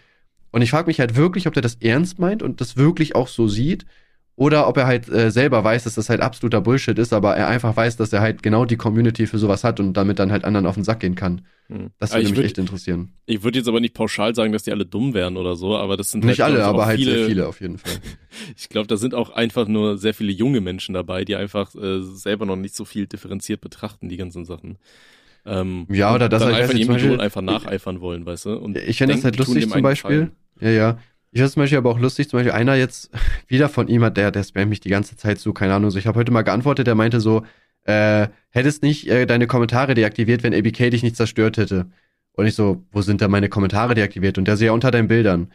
[0.52, 3.28] Und ich frage mich halt wirklich, ob der das ernst meint und das wirklich auch
[3.28, 3.86] so sieht.
[4.36, 7.48] Oder ob er halt äh, selber weiß, dass das halt absoluter Bullshit ist, aber er
[7.48, 10.46] einfach weiß, dass er halt genau die Community für sowas hat und damit dann halt
[10.46, 11.42] anderen auf den Sack gehen kann.
[11.68, 11.92] Hm.
[12.00, 13.14] Das würde mich würd, echt interessieren.
[13.26, 15.96] Ich würde jetzt aber nicht pauschal sagen, dass die alle dumm wären oder so, aber
[15.96, 17.94] das sind nicht halt, alle, aber halt viele, sehr viele auf jeden Fall.
[18.58, 22.02] ich glaube, da sind auch einfach nur sehr viele junge Menschen dabei, die einfach äh,
[22.02, 24.78] selber noch nicht so viel differenziert betrachten, die ganzen Sachen.
[25.46, 28.58] Ähm, ja, oder das dann halt einfach ihrem Idol einfach nacheifern wollen, weißt du?
[28.58, 30.32] Und ich finde das halt lustig zum Beispiel.
[30.60, 31.00] Ja, ja.
[31.32, 33.10] Ich finde zum Beispiel aber auch lustig, zum Beispiel einer jetzt
[33.48, 35.98] wieder von ihm hat, der, der spammt mich die ganze Zeit so, keine Ahnung, so
[35.98, 37.44] ich habe heute mal geantwortet, der meinte so,
[37.86, 41.88] äh, hättest nicht äh, deine Kommentare deaktiviert, wenn ABK dich nicht zerstört hätte.
[42.34, 44.38] Und ich so, wo sind da meine Kommentare deaktiviert?
[44.38, 45.52] Und der so, ja, unter deinen Bildern.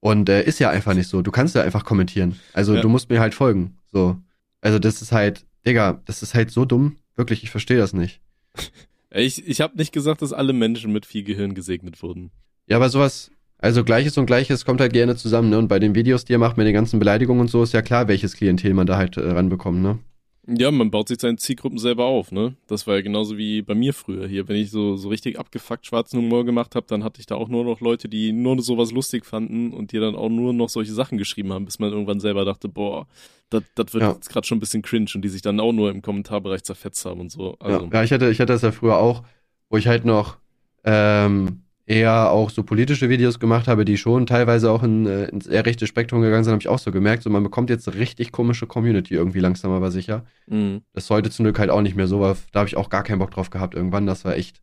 [0.00, 1.22] Und äh, ist ja einfach nicht so.
[1.22, 2.38] Du kannst ja einfach kommentieren.
[2.52, 2.80] Also ja.
[2.80, 3.76] du musst mir halt folgen.
[3.92, 4.16] So.
[4.60, 6.96] Also das ist halt, Digga, das ist halt so dumm.
[7.16, 8.20] Wirklich, ich verstehe das nicht.
[9.10, 12.30] Ich, ich habe nicht gesagt, dass alle Menschen mit viel Gehirn gesegnet wurden.
[12.66, 15.58] Ja, aber sowas, also Gleiches und Gleiches kommt halt gerne zusammen, ne?
[15.58, 17.82] Und bei den Videos, die ihr macht mit den ganzen Beleidigungen und so, ist ja
[17.82, 19.98] klar, welches Klientel man da halt äh, ranbekommt, ne?
[20.50, 22.56] Ja, man baut sich seine Zielgruppen selber auf, ne?
[22.68, 24.48] Das war ja genauso wie bei mir früher hier.
[24.48, 27.48] Wenn ich so, so richtig abgefuckt schwarzen Humor gemacht habe, dann hatte ich da auch
[27.48, 30.94] nur noch Leute, die nur sowas lustig fanden und die dann auch nur noch solche
[30.94, 33.06] Sachen geschrieben haben, bis man irgendwann selber dachte, boah,
[33.50, 34.12] das wird ja.
[34.12, 37.04] jetzt gerade schon ein bisschen cringe und die sich dann auch nur im Kommentarbereich zerfetzt
[37.04, 37.56] haben und so.
[37.58, 37.84] Also.
[37.84, 39.24] Ja, ja, ich hatte, ich hatte das ja früher auch,
[39.68, 40.38] wo ich halt noch
[40.84, 45.46] ähm, eher auch so politische Videos gemacht habe, die schon teilweise auch in, äh, ins
[45.46, 47.22] eher rechte Spektrum gegangen sind, habe ich auch so gemerkt.
[47.22, 50.26] So, man bekommt jetzt eine richtig komische Community irgendwie langsam aber sicher.
[50.46, 50.82] Mhm.
[50.92, 53.04] Das sollte zum Glück halt auch nicht mehr so, war, da habe ich auch gar
[53.04, 54.06] keinen Bock drauf gehabt irgendwann.
[54.06, 54.60] Das war echt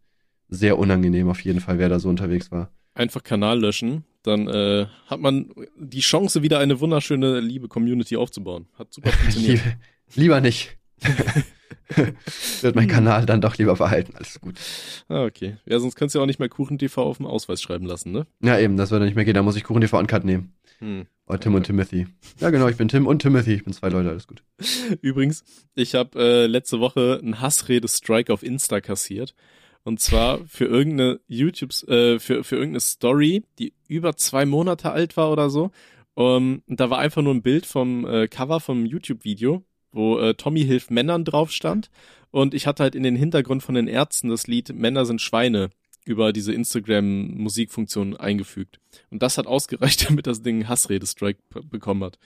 [0.50, 2.70] sehr unangenehm auf jeden Fall, wer da so unterwegs war.
[2.94, 5.50] Einfach Kanal löschen, dann äh, hat man
[5.80, 8.68] die Chance, wieder eine wunderschöne, liebe Community aufzubauen.
[8.78, 9.62] Hat super funktioniert.
[10.14, 10.78] lieber nicht.
[12.62, 14.14] Wird mein Kanal dann doch lieber verhalten.
[14.16, 14.56] Alles gut.
[15.08, 15.58] Ah, okay.
[15.66, 18.26] Ja, sonst kannst du ja auch nicht mehr KuchenTV auf dem Ausweis schreiben lassen, ne?
[18.42, 19.36] Ja, eben, das würde nicht mehr gehen.
[19.36, 20.54] Da muss ich KuchenTV Uncut nehmen.
[20.80, 21.06] Hm.
[21.28, 21.58] Oder Tim okay.
[21.58, 22.08] und Timothy.
[22.40, 23.54] Ja, genau, ich bin Tim und Timothy.
[23.54, 24.44] Ich bin zwei Leute, alles gut.
[25.02, 25.44] Übrigens,
[25.74, 29.34] ich habe äh, letzte Woche einen Hassrede-Strike auf Insta kassiert.
[29.84, 35.16] Und zwar für irgendeine YouTube, äh, für, für irgendeine Story, die über zwei Monate alt
[35.16, 35.72] war oder so.
[36.16, 39.66] Um, und da war einfach nur ein Bild vom äh, Cover vom YouTube-Video
[39.96, 41.90] wo äh, Tommy hilft Männern drauf stand.
[42.30, 45.70] Und ich hatte halt in den Hintergrund von den Ärzten das Lied Männer sind Schweine
[46.04, 48.80] über diese Instagram-Musikfunktion eingefügt.
[49.10, 51.40] Und das hat ausgereicht, damit das Ding Hassrede-Strike
[51.70, 52.20] bekommen hat.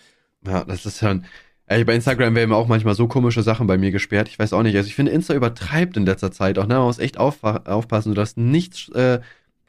[0.45, 1.25] Ja, das ist ja ein.
[1.67, 4.27] Ey, bei Instagram werden auch manchmal so komische Sachen bei mir gesperrt.
[4.27, 4.75] Ich weiß auch nicht.
[4.75, 6.65] Also ich finde, Insta übertreibt in letzter Zeit auch.
[6.65, 6.73] Ne?
[6.73, 8.15] Man muss echt auf, aufpassen.
[8.15, 9.19] Darfst nichts äh,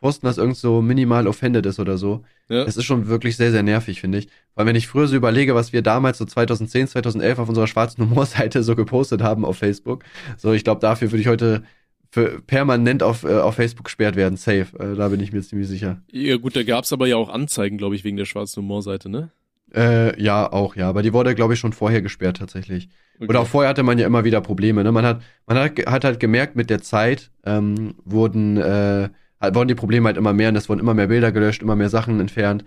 [0.00, 2.24] posten, das irgend so minimal offended ist oder so.
[2.48, 2.64] Ja.
[2.64, 4.28] Das ist schon wirklich sehr, sehr nervig, finde ich.
[4.54, 8.02] Weil wenn ich früher so überlege, was wir damals so 2010, 2011 auf unserer schwarzen
[8.10, 10.04] Humorseite so gepostet haben auf Facebook,
[10.36, 11.62] so ich glaube, dafür würde ich heute
[12.10, 14.66] für permanent auf, äh, auf Facebook gesperrt werden, safe.
[14.78, 16.02] Äh, da bin ich mir ziemlich sicher.
[16.10, 19.30] Ja gut, da gab's aber ja auch Anzeigen, glaube ich, wegen der schwarzen Humorseite, ne?
[19.72, 20.88] Äh, ja, auch, ja.
[20.88, 22.88] Aber die wurde, glaube ich, schon vorher gesperrt tatsächlich.
[23.16, 23.28] Okay.
[23.28, 24.82] Oder auch vorher hatte man ja immer wieder Probleme.
[24.82, 24.90] Ne?
[24.90, 29.74] Man hat, man hat, hat halt gemerkt, mit der Zeit ähm, wurden äh, wurden die
[29.74, 32.64] Probleme halt immer mehr und es wurden immer mehr Bilder gelöscht, immer mehr Sachen entfernt.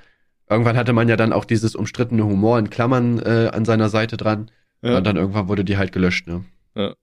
[0.50, 4.18] Irgendwann hatte man ja dann auch dieses umstrittene Humor in Klammern äh, an seiner Seite
[4.18, 4.52] dran.
[4.82, 4.98] Ja.
[4.98, 6.44] Und dann irgendwann wurde die halt gelöscht, ne?
[6.76, 6.96] Ja.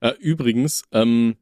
[0.00, 1.36] Äh, übrigens, ähm,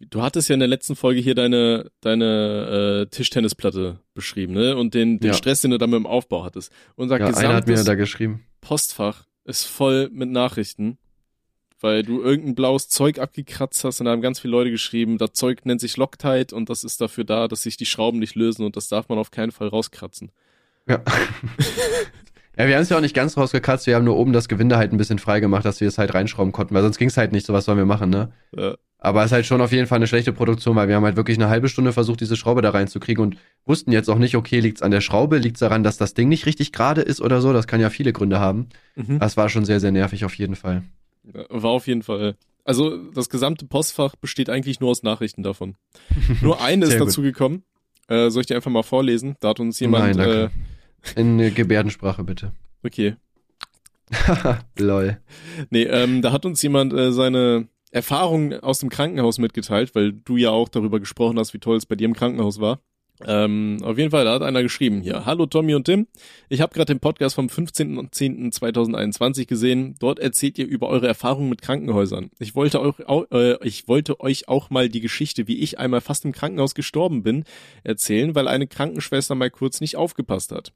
[0.00, 4.76] du hattest ja in der letzten Folge hier deine, deine äh, Tischtennisplatte beschrieben, ne?
[4.76, 5.34] Und den, den ja.
[5.34, 6.72] Stress, den du da mit dem Aufbau hattest.
[6.96, 8.44] Unser ja, gesamtes hat mir da geschrieben.
[8.60, 10.98] Postfach ist voll mit Nachrichten
[11.82, 15.32] weil du irgendein blaues Zeug abgekratzt hast und da haben ganz viele Leute geschrieben, das
[15.32, 18.64] Zeug nennt sich Loctite und das ist dafür da, dass sich die Schrauben nicht lösen
[18.64, 20.30] und das darf man auf keinen Fall rauskratzen.
[20.88, 21.02] Ja.
[22.56, 24.76] ja, wir haben es ja auch nicht ganz rausgekratzt, wir haben nur oben das Gewinde
[24.76, 27.16] halt ein bisschen frei gemacht, dass wir es halt reinschrauben konnten, weil sonst ging es
[27.16, 28.32] halt nicht, so was sollen wir machen, ne?
[28.56, 28.76] Ja.
[29.04, 31.16] Aber es ist halt schon auf jeden Fall eine schlechte Produktion, weil wir haben halt
[31.16, 34.60] wirklich eine halbe Stunde versucht, diese Schraube da reinzukriegen und wussten jetzt auch nicht, okay,
[34.60, 37.52] liegt's an der Schraube, liegt's daran, dass das Ding nicht richtig gerade ist oder so,
[37.52, 38.68] das kann ja viele Gründe haben.
[38.94, 39.18] Mhm.
[39.18, 40.84] Das war schon sehr, sehr nervig auf jeden Fall.
[41.24, 42.36] War auf jeden Fall.
[42.64, 45.76] Also das gesamte Postfach besteht eigentlich nur aus Nachrichten davon.
[46.42, 47.64] nur eine ist dazu gekommen.
[48.08, 49.36] Äh, soll ich dir einfach mal vorlesen?
[49.40, 50.16] Da hat uns jemand.
[50.16, 50.50] Nein,
[51.14, 52.52] äh, In Gebärdensprache bitte.
[52.82, 53.16] Okay.
[54.78, 55.18] Lol.
[55.70, 60.36] Nee, ähm, da hat uns jemand äh, seine Erfahrungen aus dem Krankenhaus mitgeteilt, weil du
[60.36, 62.80] ja auch darüber gesprochen hast, wie toll es bei dir im Krankenhaus war.
[63.24, 65.26] Ähm, auf jeden Fall, da hat einer geschrieben hier.
[65.26, 66.06] Hallo Tommy und Tim.
[66.48, 69.94] Ich habe gerade den Podcast vom 15.10.2021 gesehen.
[70.00, 72.30] Dort erzählt ihr über eure Erfahrungen mit Krankenhäusern.
[72.38, 72.94] Ich wollte, euch,
[73.30, 77.22] äh, ich wollte euch auch mal die Geschichte, wie ich einmal fast im Krankenhaus gestorben
[77.22, 77.44] bin,
[77.84, 80.72] erzählen, weil eine Krankenschwester mal kurz nicht aufgepasst hat.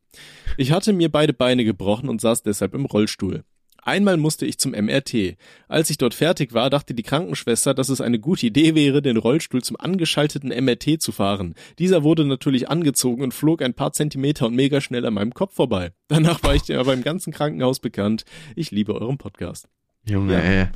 [0.56, 3.44] Ich hatte mir beide Beine gebrochen und saß deshalb im Rollstuhl.
[3.86, 5.36] Einmal musste ich zum MRT.
[5.68, 9.16] Als ich dort fertig war, dachte die Krankenschwester, dass es eine gute Idee wäre, den
[9.16, 11.54] Rollstuhl zum angeschalteten MRT zu fahren.
[11.78, 15.54] Dieser wurde natürlich angezogen und flog ein paar Zentimeter und mega schnell an meinem Kopf
[15.54, 15.92] vorbei.
[16.08, 18.24] Danach war ich aber im ganzen Krankenhaus bekannt.
[18.56, 19.68] Ich liebe euren Podcast.
[20.04, 20.38] Junge, Ja.
[20.40, 20.66] ey.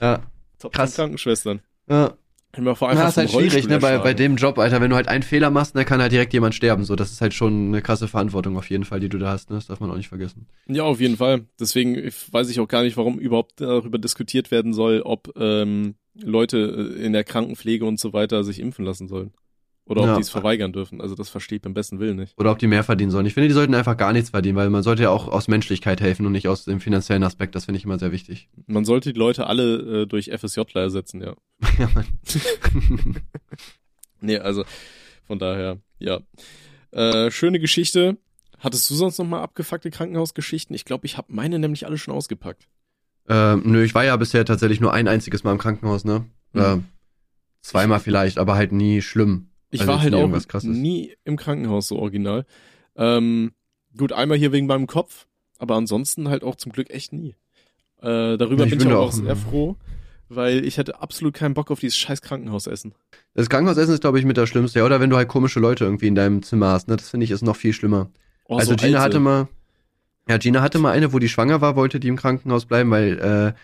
[0.00, 0.22] Ja,
[0.58, 0.96] Top Krass.
[0.96, 1.60] Krankenschwestern.
[1.88, 2.14] ja.
[2.56, 4.80] Immer vor Ja, allem ist halt schwierig, ne, bei, bei dem Job, Alter.
[4.80, 6.84] Wenn du halt einen Fehler machst, dann kann halt direkt jemand sterben.
[6.84, 9.50] So, das ist halt schon eine krasse Verantwortung auf jeden Fall, die du da hast,
[9.50, 9.56] ne?
[9.56, 10.46] Das darf man auch nicht vergessen.
[10.66, 11.46] Ja, auf jeden Fall.
[11.60, 11.94] Deswegen
[12.32, 17.04] weiß ich auch gar nicht, warum überhaupt darüber diskutiert werden soll, ob ähm, Leute äh,
[17.04, 19.32] in der Krankenpflege und so weiter sich impfen lassen sollen.
[19.90, 20.14] Oder ob Ja.
[20.14, 21.00] die es verweigern dürfen.
[21.00, 22.38] Also das verstehe ich beim besten Willen nicht.
[22.38, 23.26] Oder ob die mehr verdienen sollen.
[23.26, 26.00] Ich finde, die sollten einfach gar nichts verdienen, weil man sollte ja auch aus Menschlichkeit
[26.00, 27.54] helfen und nicht aus dem finanziellen Aspekt.
[27.56, 28.48] Das finde ich immer sehr wichtig.
[28.68, 31.34] Man sollte die Leute alle äh, durch FSJler ersetzen, ja.
[31.78, 32.06] ja, Mann.
[34.20, 34.64] Nee, also
[35.26, 36.20] von daher, ja.
[36.90, 38.18] Äh, schöne Geschichte.
[38.58, 40.74] Hattest du sonst noch mal abgefuckte Krankenhausgeschichten?
[40.76, 42.68] Ich glaube, ich habe meine nämlich alle schon ausgepackt.
[43.28, 46.26] ähm, nö, ich war ja bisher tatsächlich nur ein einziges Mal im Krankenhaus, ne?
[46.52, 46.60] Mhm.
[46.60, 46.78] Äh,
[47.62, 49.49] zweimal vielleicht, aber halt nie schlimm.
[49.70, 50.76] Ich Also war halt auch Krasses.
[50.76, 52.44] nie im Krankenhaus so original.
[52.96, 53.52] Ähm,
[53.96, 55.26] gut, einmal hier wegen meinem Kopf,
[55.58, 57.36] aber ansonsten halt auch zum Glück echt nie.
[58.02, 59.76] Äh, darüber Ja, ich bin ich auch, auch- sehr froh,
[60.28, 62.94] weil ich hätte absolut keinen Bock auf dieses scheiß Krankenhausessen.
[63.34, 64.80] Das Krankenhausessen ist, glaube ich, mit das Schlimmste.
[64.80, 66.96] Ja, oder wenn du halt komische Leute irgendwie in deinem Zimmer hast, ne?
[66.96, 68.10] Das finde ich ist noch viel schlimmer.
[68.46, 69.16] Oh, also so Gina alte.
[69.16, 69.48] hatte mal,
[70.28, 73.54] ja, Gina hatte mal eine, wo die schwanger war, wollte die im Krankenhaus bleiben, weil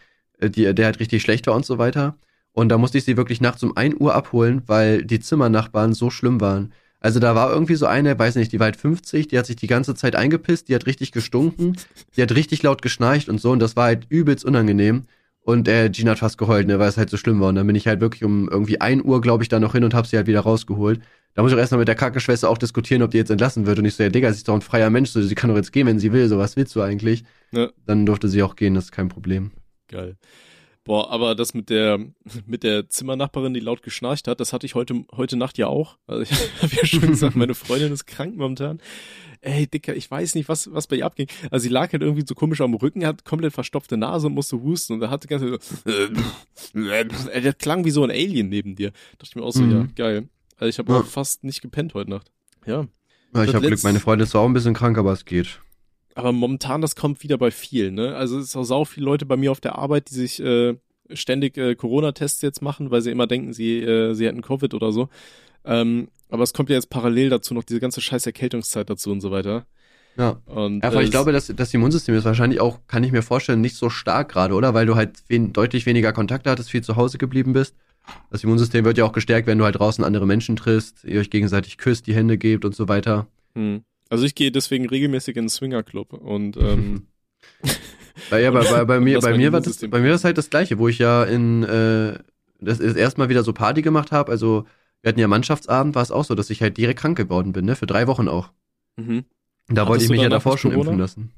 [0.41, 2.17] äh, die, der halt richtig schlecht war und so weiter.
[2.57, 6.09] Und da musste ich sie wirklich nachts um 1 Uhr abholen, weil die Zimmernachbarn so
[6.09, 6.73] schlimm waren.
[7.01, 9.57] Also da war irgendwie so eine, weiß nicht, die war halt 50, die hat sich
[9.57, 11.77] die ganze Zeit eingepisst, die hat richtig gestunken,
[12.17, 15.03] die hat richtig laut geschnarcht und so und das war halt übelst unangenehm.
[15.43, 17.51] Und äh, Gina hat fast geheult, ne, weil es halt so schlimm war.
[17.51, 19.85] Und dann bin ich halt wirklich um irgendwie 1 Uhr, glaube ich, da noch hin
[19.85, 21.01] und hab sie halt wieder rausgeholt.
[21.35, 23.79] Da muss ich auch erstmal mit der Krankenschwester auch diskutieren, ob die jetzt entlassen wird.
[23.79, 25.57] Und ich so, ja, Digga, sie ist doch ein freier Mensch, so, sie kann doch
[25.57, 26.27] jetzt gehen, wenn sie will.
[26.29, 27.23] So, was willst du eigentlich?
[27.53, 27.69] Ja.
[27.85, 29.51] Dann durfte sie auch gehen, das ist kein Problem.
[29.89, 30.17] Geil.
[30.87, 31.99] Boah, aber das mit der
[32.47, 35.99] mit der Zimmernachbarin, die laut geschnarcht hat, das hatte ich heute heute Nacht ja auch.
[36.07, 36.31] Also ich
[36.63, 38.81] habe ja schon gesagt, meine Freundin ist krank momentan.
[39.43, 41.29] Ey, Dicker, ich weiß nicht, was was bei ihr abging.
[41.51, 44.61] Also sie lag halt irgendwie so komisch am Rücken, hat komplett verstopfte Nase und musste
[44.63, 47.05] husten und da hatte Zeit so, äh,
[47.43, 48.91] der klang wie so ein Alien neben dir.
[48.91, 49.73] Da dachte ich mir auch so, Mhm.
[49.73, 50.29] ja, geil.
[50.57, 51.01] Also ich habe Ja.
[51.01, 52.33] auch fast nicht gepennt heute Nacht.
[52.65, 52.87] Ja.
[53.35, 55.61] Ja, ich habe Glück, meine Freundin ist zwar auch ein bisschen krank, aber es geht.
[56.17, 58.17] Aber momentan, das kommt wieder bei vielen, ne?
[58.17, 60.75] Also es ist auch sau viele Leute bei mir auf der Arbeit, die sich äh,
[61.13, 64.93] ständig äh, Corona-Tests jetzt machen, weil sie immer denken, sie, äh, sie hätten Covid oder
[64.93, 65.11] so.
[65.67, 69.21] Ähm, aber es kommt ja jetzt parallel dazu noch diese ganze scheiß Erkältungszeit dazu und
[69.21, 69.67] so weiter.
[70.17, 70.41] Ja.
[70.47, 73.23] Und, Ja, aber äh, ich glaube, dass das Immunsystem ist wahrscheinlich auch, kann ich mir
[73.23, 74.73] vorstellen, nicht so stark gerade, oder?
[74.73, 77.75] Weil du halt wen, deutlich weniger Kontakte hattest, viel zu Hause geblieben bist.
[78.31, 81.29] Das Immunsystem wird ja auch gestärkt, wenn du halt draußen andere Menschen triffst, ihr euch
[81.29, 83.27] gegenseitig küsst, die Hände gebt und so weiter.
[83.55, 83.83] Hm.
[84.09, 87.07] Also ich gehe deswegen regelmäßig in den Swingerclub und ähm,
[88.31, 90.49] Bei, ja, bei, bei, bei mir, bei mir war das, bei mir ist halt das
[90.51, 92.19] Gleiche, wo ich ja in äh,
[92.61, 94.33] das ist erstmal wieder so Party gemacht habe.
[94.33, 94.65] Also
[95.03, 97.67] wir hatten ja Mannschaftsabend, war es auch so, dass ich halt direkt krank geworden bin,
[97.67, 97.77] ne?
[97.77, 98.51] Für drei Wochen auch.
[98.97, 99.25] mhm.
[99.69, 101.33] Da Hattest wollte ich mich ja davor schon impfen lassen.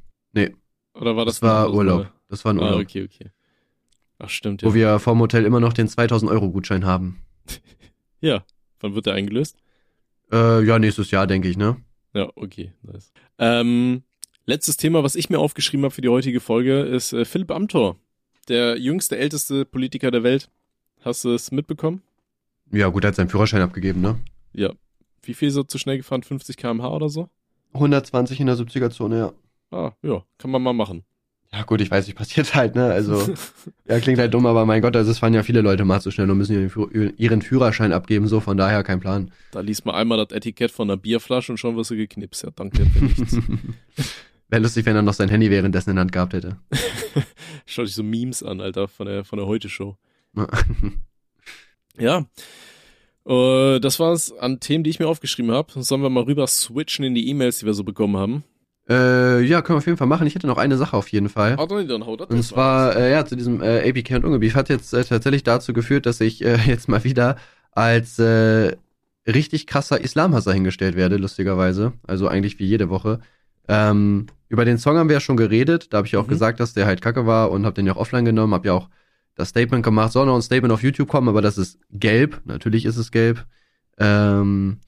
[0.95, 2.03] oder war das, Das war Urlaub.
[2.05, 2.13] Mal?
[2.29, 2.83] Das war ein Ah, Urlaub.
[2.83, 3.31] okay, okay.
[4.19, 4.69] Ach stimmt, ja.
[4.69, 7.21] Wo wir vom Hotel immer noch den 2000 Euro Gutschein haben.
[8.21, 8.45] ja.
[8.81, 9.57] Wann wird der eingelöst?
[10.31, 11.77] Äh, ja, nächstes Jahr, denke ich, ne?
[12.15, 13.13] Ja, okay, nice.
[13.39, 14.03] Ähm,
[14.47, 17.97] letztes Thema, was ich mir aufgeschrieben habe für die heutige Folge, ist äh, Philipp Amthor,
[18.49, 20.51] der jüngste, älteste Politiker der Welt.
[21.01, 22.03] Hast du es mitbekommen?
[22.73, 24.19] Ja, gut, er hat seinen Führerschein abgegeben, ne?
[24.53, 24.73] Ja.
[25.23, 26.23] Wie viel ist er zu schnell gefahren?
[26.23, 27.29] 50 km/h oder so?
[27.75, 29.33] 120 in der 70er-Zone, ja.
[29.71, 31.05] Ah, ja, kann man mal machen.
[31.53, 32.93] Ja, gut, ich weiß nicht, passiert halt, ne?
[32.93, 33.35] Also,
[33.89, 36.11] ja, klingt halt dumm, aber mein Gott, also es fahren ja viele Leute mal zu
[36.11, 36.71] schnell und müssen
[37.17, 39.31] ihren Führerschein abgeben, so, von daher kein Plan.
[39.53, 42.43] da liest man einmal das Etikett von einer Bierflasche und schon wirst du geknipst.
[42.43, 43.37] Ja, danke für nichts.
[44.51, 46.59] Wäre lustig, wenn er noch sein Handy währenddessen in der Hand gehabt hätte.
[47.67, 49.97] Schau dich so Memes an, Alter, von der, von der Heute-Show.
[51.99, 52.27] Ja.
[53.29, 55.83] Äh, das war's an Themen, die ich mir aufgeschrieben habe.
[55.83, 58.43] Sollen wir mal rüber switchen in die E-Mails, die wir so bekommen haben?
[58.89, 60.27] Äh, ja, können wir auf jeden Fall machen.
[60.27, 61.57] Ich hätte noch eine Sache auf jeden Fall.
[61.59, 64.55] Ah, dann, dann hau das Und zwar, äh, ja, zu diesem äh, APK und Ungebeef
[64.55, 67.37] hat jetzt äh, tatsächlich dazu geführt, dass ich äh, jetzt mal wieder
[67.73, 68.77] als äh,
[69.27, 71.93] richtig krasser Islamhasser hingestellt werde, lustigerweise.
[72.07, 73.21] Also eigentlich wie jede Woche.
[73.69, 75.93] Ähm, über den Song haben wir ja schon geredet.
[75.93, 76.31] Da habe ich auch Mhm.
[76.31, 78.55] gesagt, dass der halt kacke war und habe den ja auch offline genommen.
[78.55, 78.89] Habe ja auch
[79.35, 82.41] das Statement gemacht, soll noch ein Statement auf YouTube kommen, aber das ist gelb.
[82.47, 83.45] Natürlich ist es gelb.
[83.99, 84.79] Ähm,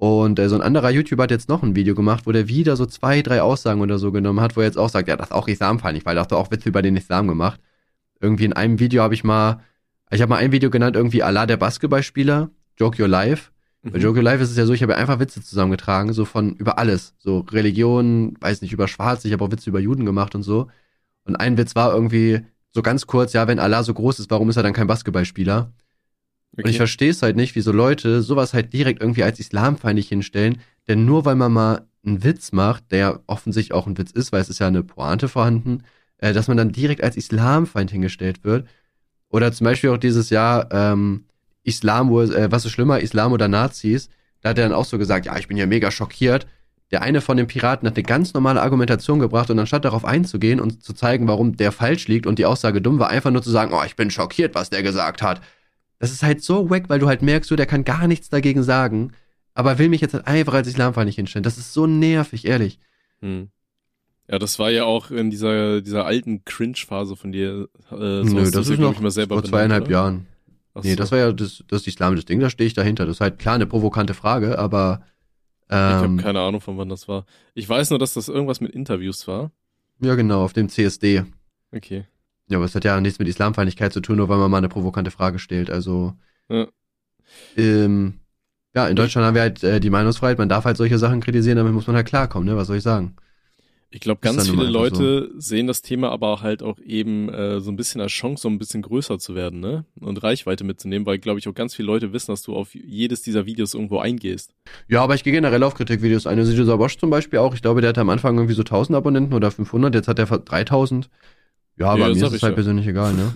[0.00, 2.74] und äh, so ein anderer YouTuber hat jetzt noch ein Video gemacht, wo der wieder
[2.74, 5.26] so zwei, drei Aussagen oder so genommen hat, wo er jetzt auch sagt, ja, das
[5.26, 7.60] ist auch islamfeindlich, weil er hat auch Witze über den Islam gemacht.
[8.18, 9.60] Irgendwie in einem Video habe ich mal,
[10.10, 12.48] ich habe mal ein Video genannt, irgendwie Allah der Basketballspieler,
[12.78, 13.50] Joke Your Life.
[13.82, 13.90] Mhm.
[13.92, 16.54] Bei Joke Your Life ist es ja so, ich habe einfach Witze zusammengetragen, so von
[16.54, 17.12] über alles.
[17.18, 20.68] So Religion, weiß nicht, über Schwarz, ich habe auch Witze über Juden gemacht und so.
[21.24, 22.40] Und ein Witz war irgendwie
[22.72, 25.70] so ganz kurz, ja, wenn Allah so groß ist, warum ist er dann kein Basketballspieler?
[26.52, 26.62] Okay.
[26.64, 30.08] Und ich verstehe es halt nicht, wie so Leute sowas halt direkt irgendwie als islamfeindlich
[30.08, 34.32] hinstellen, denn nur weil man mal einen Witz macht, der offensichtlich auch ein Witz ist,
[34.32, 35.84] weil es ist ja eine Pointe vorhanden,
[36.18, 38.66] äh, dass man dann direkt als Islamfeind hingestellt wird.
[39.28, 41.24] Oder zum Beispiel auch dieses Jahr ähm,
[41.62, 44.08] Islam, äh, was ist schlimmer, Islam oder Nazis?
[44.40, 46.46] Da hat er dann auch so gesagt, ja, ich bin ja mega schockiert.
[46.90, 50.58] Der eine von den Piraten hat eine ganz normale Argumentation gebracht und anstatt darauf einzugehen
[50.58, 53.50] und zu zeigen, warum der falsch liegt und die Aussage dumm war, einfach nur zu
[53.50, 55.40] sagen, oh, ich bin schockiert, was der gesagt hat.
[56.00, 58.64] Das ist halt so wack, weil du halt merkst, so, der kann gar nichts dagegen
[58.64, 59.12] sagen,
[59.54, 61.44] aber will mich jetzt halt einfach als Islamfeindlich hinstellen.
[61.44, 62.80] Das ist so nervig, ehrlich.
[63.20, 63.50] Hm.
[64.28, 67.68] Ja, das war ja auch in dieser, dieser alten Cringe-Phase von dir.
[67.90, 69.92] Äh, so Nö, das ist noch vor benannt, zweieinhalb oder?
[69.92, 70.26] Jahren.
[70.72, 70.96] Ach nee, so.
[70.96, 73.04] das war ja das, das islamische Ding, da stehe ich dahinter.
[73.06, 75.02] Das ist halt klar eine provokante Frage, aber
[75.68, 77.26] ähm, Ich habe keine Ahnung, von wann das war.
[77.54, 79.50] Ich weiß nur, dass das irgendwas mit Interviews war.
[80.00, 81.24] Ja, genau, auf dem CSD.
[81.72, 82.06] Okay.
[82.50, 84.68] Ja, aber es hat ja nichts mit Islamfeindlichkeit zu tun, nur weil man mal eine
[84.68, 85.70] provokante Frage stellt.
[85.70, 86.14] Also
[86.48, 86.66] ja,
[87.56, 88.14] ähm,
[88.74, 91.56] ja in Deutschland haben wir halt äh, die Meinungsfreiheit, man darf halt solche Sachen kritisieren,
[91.56, 92.56] damit muss man halt klarkommen, ne?
[92.56, 93.14] Was soll ich sagen?
[93.92, 95.40] Ich glaube, ganz viele Leute so.
[95.40, 98.58] sehen das Thema aber halt auch eben äh, so ein bisschen als Chance, so ein
[98.58, 99.84] bisschen größer zu werden, ne?
[100.00, 103.22] Und Reichweite mitzunehmen, weil, glaube ich, auch ganz viele Leute wissen, dass du auf jedes
[103.22, 104.54] dieser Videos irgendwo eingehst.
[104.86, 106.38] Ja, aber ich gehe generell auf Kritikvideos ein.
[106.38, 107.54] Also dieser Bosch zum Beispiel auch.
[107.54, 109.92] Ich glaube, der hatte am Anfang irgendwie so 1000 Abonnenten oder 500.
[109.92, 111.10] Jetzt hat er 3000.
[111.80, 112.54] Ja, aber ja, mir ist es halt ja.
[112.54, 113.32] persönlich egal, ne?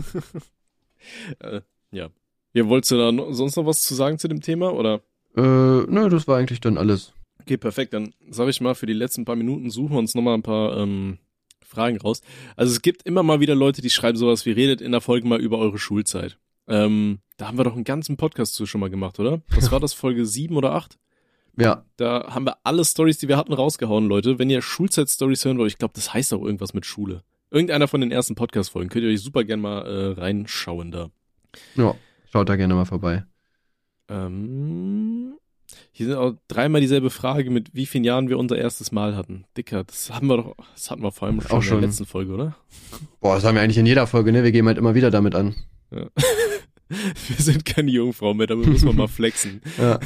[1.38, 1.60] äh,
[1.92, 2.10] ja.
[2.52, 5.00] Ja, wolltest du da noch, sonst noch was zu sagen zu dem Thema, oder?
[5.34, 7.14] Äh, nö, das war eigentlich dann alles.
[7.40, 7.94] Okay, perfekt.
[7.94, 10.76] Dann sage ich mal, für die letzten paar Minuten suchen wir uns nochmal ein paar
[10.76, 11.18] ähm,
[11.64, 12.20] Fragen raus.
[12.54, 15.26] Also es gibt immer mal wieder Leute, die schreiben sowas wie, redet in der Folge
[15.26, 16.38] mal über eure Schulzeit.
[16.68, 19.40] Ähm, da haben wir doch einen ganzen Podcast zu schon mal gemacht, oder?
[19.48, 20.98] Was war das, Folge sieben oder acht?
[21.56, 21.86] Ja.
[21.96, 24.38] Da haben wir alle Stories, die wir hatten, rausgehauen, Leute.
[24.38, 27.22] Wenn ihr Schulzeit-Stories hören wollt, ich glaube, das heißt auch irgendwas mit Schule.
[27.54, 28.90] Irgendeiner von den ersten Podcast-Folgen.
[28.90, 31.10] Könnt ihr euch super gerne mal äh, reinschauen da.
[31.76, 31.94] Ja,
[32.32, 33.24] schaut da gerne mal vorbei.
[34.08, 35.34] Ähm,
[35.92, 39.44] hier sind auch dreimal dieselbe Frage, mit wie vielen Jahren wir unser erstes Mal hatten.
[39.56, 42.06] Dicker, das haben wir doch, das hatten wir vor allem schon, schon in der letzten
[42.06, 42.56] Folge, oder?
[43.20, 44.42] Boah, das haben wir eigentlich in jeder Folge, ne?
[44.42, 45.54] Wir gehen halt immer wieder damit an.
[45.92, 46.08] Ja.
[46.88, 49.62] wir sind keine Jungfrau mehr, damit muss man mal flexen.
[49.78, 50.00] Ja.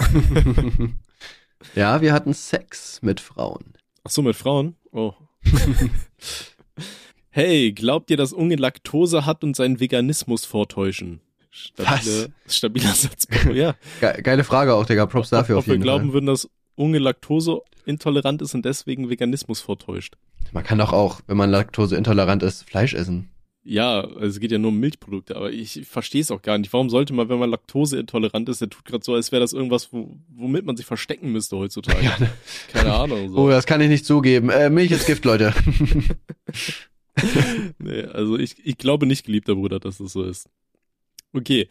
[1.74, 3.72] ja, wir hatten Sex mit Frauen.
[4.04, 4.76] Ach so, mit Frauen?
[4.92, 5.14] Oh.
[7.38, 11.20] hey, glaubt ihr, dass Unge Laktose hat und seinen Veganismus vortäuschen?
[11.50, 12.56] Stabile, Was?
[12.56, 13.28] Stabiler Satz.
[13.54, 13.74] Ja.
[14.00, 15.06] Geile Frage auch, Digga.
[15.06, 15.86] Props dafür ob, auf jeden Fall.
[15.86, 20.14] wir glauben würden, dass Unge Laktose intolerant ist und deswegen Veganismus vortäuscht.
[20.52, 23.30] Man kann doch auch, wenn man Laktose intolerant ist, Fleisch essen.
[23.62, 26.72] Ja, also es geht ja nur um Milchprodukte, aber ich verstehe es auch gar nicht.
[26.72, 29.52] Warum sollte man, wenn man Laktose intolerant ist, der tut gerade so, als wäre das
[29.52, 31.98] irgendwas, wo, womit man sich verstecken müsste heutzutage.
[32.02, 32.30] Ja, ne?
[32.72, 33.30] Keine Ahnung.
[33.30, 33.36] So.
[33.36, 34.50] Oh, das kann ich nicht zugeben.
[34.50, 35.54] Äh, Milch ist Gift, Leute.
[37.78, 40.48] nee, also ich, ich glaube nicht, geliebter Bruder, dass das so ist.
[41.34, 41.68] Okay.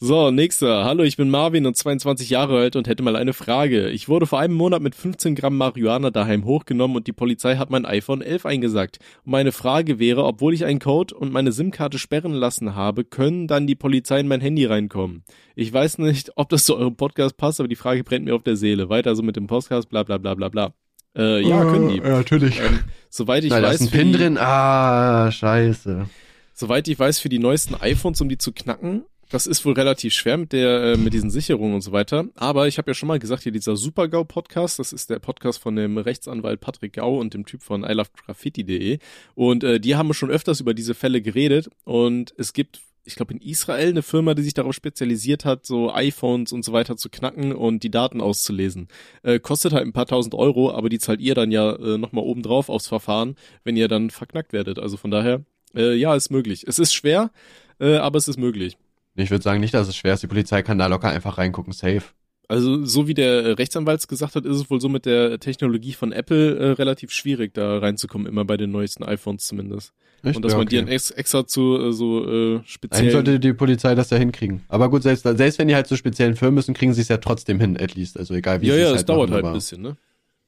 [0.00, 0.84] So, nächster.
[0.84, 3.90] Hallo, ich bin Marvin und 22 Jahre alt und hätte mal eine Frage.
[3.90, 7.70] Ich wurde vor einem Monat mit 15 Gramm Marihuana daheim hochgenommen und die Polizei hat
[7.70, 8.98] mein iPhone 11 eingesackt.
[9.24, 13.46] Und meine Frage wäre, obwohl ich einen Code und meine SIM-Karte sperren lassen habe, können
[13.46, 15.22] dann die Polizei in mein Handy reinkommen?
[15.54, 18.42] Ich weiß nicht, ob das zu eurem Podcast passt, aber die Frage brennt mir auf
[18.42, 18.88] der Seele.
[18.88, 20.74] Weiter so mit dem Podcast, bla bla bla bla bla.
[21.16, 21.98] Äh, ja, können die.
[21.98, 22.60] Ja, natürlich.
[22.60, 23.78] Ähm, soweit ich Nein, weiß.
[23.78, 24.38] Da ist ein Pin drin.
[24.38, 26.06] Ah, scheiße.
[26.54, 30.12] Soweit ich weiß, für die neuesten iPhones, um die zu knacken, das ist wohl relativ
[30.12, 32.26] schwer mit der äh, mit diesen Sicherungen und so weiter.
[32.36, 35.74] Aber ich habe ja schon mal gesagt, hier dieser Super-GAU-Podcast, das ist der Podcast von
[35.74, 38.98] dem Rechtsanwalt Patrick Gau und dem Typ von ilovegraffiti.de.
[39.34, 41.68] Und äh, die haben schon öfters über diese Fälle geredet.
[41.84, 45.92] Und es gibt ich glaube, in Israel eine Firma, die sich darauf spezialisiert hat, so
[45.92, 48.88] iPhones und so weiter zu knacken und die Daten auszulesen.
[49.22, 52.24] Äh, kostet halt ein paar tausend Euro, aber die zahlt ihr dann ja äh, nochmal
[52.24, 54.78] obendrauf aufs Verfahren, wenn ihr dann verknackt werdet.
[54.78, 55.42] Also von daher,
[55.74, 56.64] äh, ja, ist möglich.
[56.66, 57.30] Es ist schwer,
[57.78, 58.78] äh, aber es ist möglich.
[59.16, 60.22] Ich würde sagen nicht, dass es schwer ist.
[60.22, 62.02] Die Polizei kann da locker einfach reingucken, safe.
[62.48, 66.12] Also so wie der Rechtsanwalt gesagt hat, ist es wohl so mit der Technologie von
[66.12, 69.92] Apple äh, relativ schwierig, da reinzukommen, immer bei den neuesten iPhones zumindest.
[70.24, 70.36] Echt?
[70.36, 70.76] Und dass ja, man okay.
[70.76, 73.00] die dann ex extra zu äh, so äh, speziell.
[73.00, 74.62] Eigentlich sollte die Polizei das ja hinkriegen.
[74.68, 77.18] Aber gut, selbst, selbst wenn die halt zu speziellen Firmen müssen, kriegen sie es ja
[77.18, 78.18] trotzdem hin, at least.
[78.18, 79.96] Also egal wie Ja, ja, es halt dauert halt ein bisschen, ne?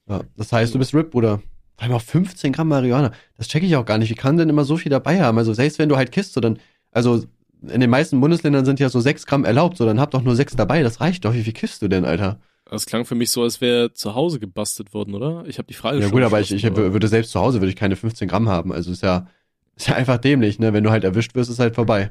[0.09, 1.43] Ja, das heißt, du bist RIP, Bruder.
[1.77, 3.13] Vor allem auch 15 Gramm Marihuana.
[3.37, 4.11] Das checke ich auch gar nicht.
[4.11, 5.37] Wie kann denn immer so viel dabei haben?
[5.37, 6.59] Also selbst wenn du halt kisst, so dann,
[6.91, 7.25] also
[7.69, 10.37] in den meisten Bundesländern sind ja so sechs Gramm erlaubt, so dann hab doch nur
[10.37, 11.35] sechs dabei, das reicht doch.
[11.35, 12.41] Wie viel kiffst du denn, Alter?
[12.71, 15.45] Das klang für mich so, als wäre zu Hause gebastelt worden, oder?
[15.47, 17.77] Ich habe die Frage Ja gut, aber ich, ich würde selbst zu Hause würde ich
[17.77, 18.73] keine 15 Gramm haben.
[18.73, 19.29] Also ist ja,
[19.77, 20.73] ist ja einfach dämlich, ne?
[20.73, 22.11] Wenn du halt erwischt wirst, ist halt vorbei.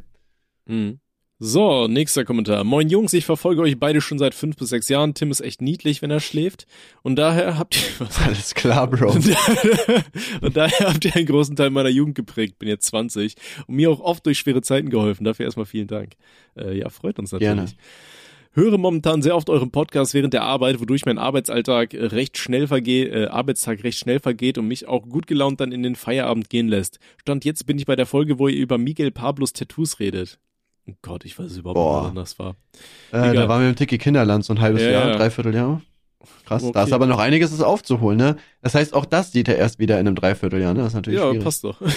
[0.65, 0.99] Mhm.
[1.37, 2.63] So, nächster Kommentar.
[2.63, 5.13] Moin Jungs, ich verfolge euch beide schon seit fünf bis sechs Jahren.
[5.13, 6.65] Tim ist echt niedlich, wenn er schläft.
[7.03, 8.21] Und daher habt ihr was?
[8.21, 9.11] Alles klar, Bro.
[10.41, 12.57] Und, daher habt ihr einen großen Teil meiner Jugend geprägt.
[12.57, 13.35] Bin jetzt 20
[13.67, 15.25] und mir auch oft durch schwere Zeiten geholfen.
[15.25, 16.13] Dafür erstmal vielen Dank.
[16.55, 17.53] Äh, ja, freut uns natürlich.
[17.53, 17.71] Gerne.
[18.57, 22.67] Höre momentan sehr oft euren Podcast während der Arbeit, wodurch mein Arbeitsalltag äh, recht schnell
[22.67, 26.49] vergeht, äh, Arbeitstag recht schnell vergeht und mich auch gut gelaunt dann in den Feierabend
[26.49, 26.99] gehen lässt.
[27.17, 30.39] Stand jetzt bin ich bei der Folge, wo ihr über Miguel Pablos Tattoos redet.
[30.87, 31.99] Oh Gott, ich weiß überhaupt Boah.
[31.99, 32.55] nicht, wann das war.
[33.11, 35.17] Äh, da waren wir im Tiki Kinderland so ein halbes Ja, Jahr, ja.
[35.17, 35.81] dreiviertel Jahr.
[36.45, 36.71] Krass, Okay.
[36.73, 38.35] da ist aber noch einiges ist aufzuholen, ne?
[38.61, 40.79] Das heißt, auch das sieht er erst wieder in einem Dreivierteljahr, ne?
[40.79, 41.43] Das ist natürlich Ja, schwierig.
[41.43, 41.79] passt doch.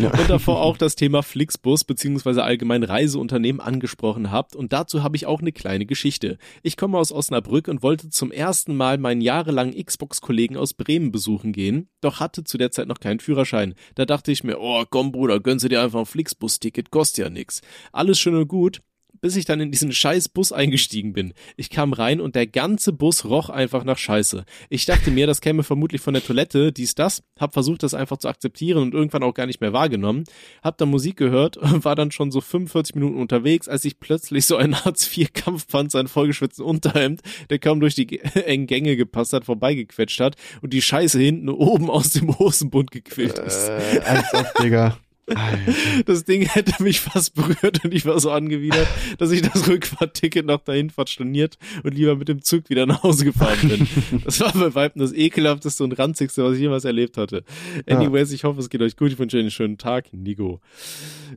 [0.00, 0.10] Ja.
[0.12, 4.54] und davor auch das Thema Flixbus beziehungsweise allgemein Reiseunternehmen angesprochen habt.
[4.54, 6.38] Und dazu habe ich auch eine kleine Geschichte.
[6.62, 11.52] Ich komme aus Osnabrück und wollte zum ersten Mal meinen jahrelangen Xbox-Kollegen aus Bremen besuchen
[11.52, 13.74] gehen, doch hatte zu der Zeit noch keinen Führerschein.
[13.96, 17.30] Da dachte ich mir, oh komm Bruder, gönnst du dir einfach ein Flixbus-Ticket, kostet ja
[17.30, 17.60] nix.
[17.92, 18.82] Alles schön und gut.
[19.22, 21.32] Bis ich dann in diesen scheiß Bus eingestiegen bin.
[21.56, 24.44] Ich kam rein und der ganze Bus roch einfach nach Scheiße.
[24.68, 28.16] Ich dachte mir, das käme vermutlich von der Toilette, dies, das, hab versucht, das einfach
[28.18, 30.24] zu akzeptieren und irgendwann auch gar nicht mehr wahrgenommen.
[30.60, 34.44] Hab dann Musik gehört und war dann schon so 45 Minuten unterwegs, als ich plötzlich
[34.44, 39.44] so ein Hartz-IV-Kampfpanzer in vollgeschwitzten Unterhemd, der kaum durch die ge- engen Gänge gepasst hat,
[39.44, 43.68] vorbeigequetscht hat und die Scheiße hinten oben aus dem Hosenbund gequillt ist.
[43.68, 44.98] Äh, als Digga.
[45.28, 45.58] Alter.
[46.06, 50.46] Das Ding hätte mich fast berührt und ich war so angewidert, dass ich das Rückfahrtticket
[50.46, 53.88] noch dahin storniert und lieber mit dem Zug wieder nach Hause gefahren bin.
[54.24, 57.44] Das war bei Weitem das ekelhafteste und ranzigste, was ich jemals erlebt hatte.
[57.86, 59.12] Anyways, ich hoffe, es geht euch gut.
[59.12, 60.12] Ich wünsche euch einen schönen Tag.
[60.12, 60.60] Nigo.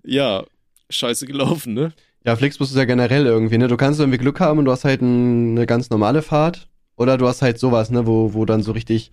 [0.03, 0.45] Ja,
[0.89, 1.93] scheiße gelaufen, ne?
[2.25, 3.67] Ja, Flixbus ist ja generell irgendwie, ne?
[3.67, 6.67] Du kannst irgendwie Glück haben und du hast halt ein, eine ganz normale Fahrt.
[6.97, 9.11] Oder du hast halt sowas, ne, wo, wo dann so richtig,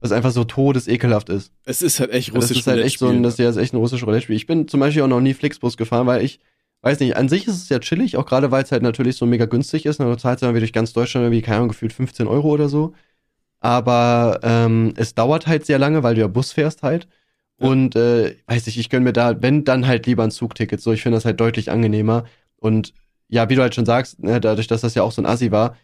[0.00, 1.52] was einfach so todesekelhaft ist.
[1.64, 3.60] Es ist halt echt Ja, das russisch ist halt echt so ein, das ist ja
[3.60, 4.36] echt ein russisches Roulette-Spiel.
[4.36, 6.40] Ich bin zum Beispiel auch noch nie Flixbus gefahren, weil ich,
[6.82, 9.26] weiß nicht, an sich ist es ja chillig, auch gerade weil es halt natürlich so
[9.26, 10.00] mega günstig ist.
[10.00, 10.06] Ne?
[10.06, 12.94] Du zahlst dann wie durch ganz Deutschland irgendwie, keine Ahnung, gefühlt 15 Euro oder so.
[13.60, 17.06] Aber ähm, es dauert halt sehr lange, weil du ja Bus fährst halt.
[17.58, 17.68] Ja.
[17.68, 20.80] Und äh, weiß ich, ich gönn mir da, wenn, dann halt lieber ein Zugticket.
[20.80, 22.24] So, ich finde das halt deutlich angenehmer.
[22.56, 22.94] Und
[23.28, 25.50] ja, wie du halt schon sagst, ne, dadurch, dass das ja auch so ein Assi
[25.50, 25.76] war,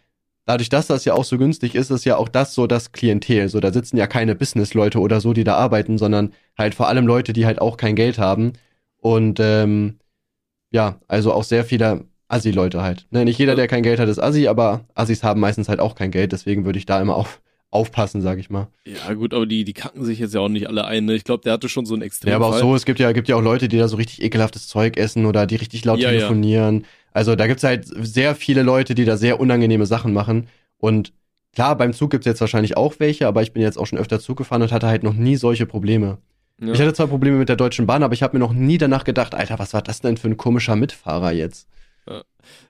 [0.47, 3.49] dadurch, dass das ja auch so günstig ist, ist ja auch das so das Klientel.
[3.49, 7.05] So, da sitzen ja keine Business-Leute oder so, die da arbeiten, sondern halt vor allem
[7.05, 8.53] Leute, die halt auch kein Geld haben.
[8.97, 9.99] Und ähm,
[10.71, 13.07] ja, also auch sehr viele Assi-Leute halt.
[13.11, 15.95] Ne, nicht jeder, der kein Geld hat, ist Assi, aber Assis haben meistens halt auch
[15.95, 18.69] kein Geld, deswegen würde ich da immer auf, aufpassen, sag ich mal.
[18.85, 21.05] Ja, gut, aber die, die kacken sich jetzt ja auch nicht alle ein.
[21.05, 21.15] Ne?
[21.15, 23.11] Ich glaube, der hatte schon so einen extremen Ja, aber auch so, es gibt ja,
[23.11, 25.99] gibt ja auch Leute, die da so richtig ekelhaftes Zeug essen oder die richtig laut
[25.99, 26.19] Ja, ja.
[26.19, 26.85] telefonieren.
[27.11, 30.47] Also da gibt's halt sehr viele Leute, die da sehr unangenehme Sachen machen.
[30.77, 31.13] Und
[31.53, 34.19] klar, beim Zug gibt's jetzt wahrscheinlich auch welche, aber ich bin jetzt auch schon öfter
[34.19, 36.19] Zug gefahren und hatte halt noch nie solche Probleme.
[36.61, 36.71] Ja.
[36.71, 39.03] Ich hatte zwar Probleme mit der Deutschen Bahn, aber ich habe mir noch nie danach
[39.03, 41.67] gedacht, Alter, was war das denn für ein komischer Mitfahrer jetzt?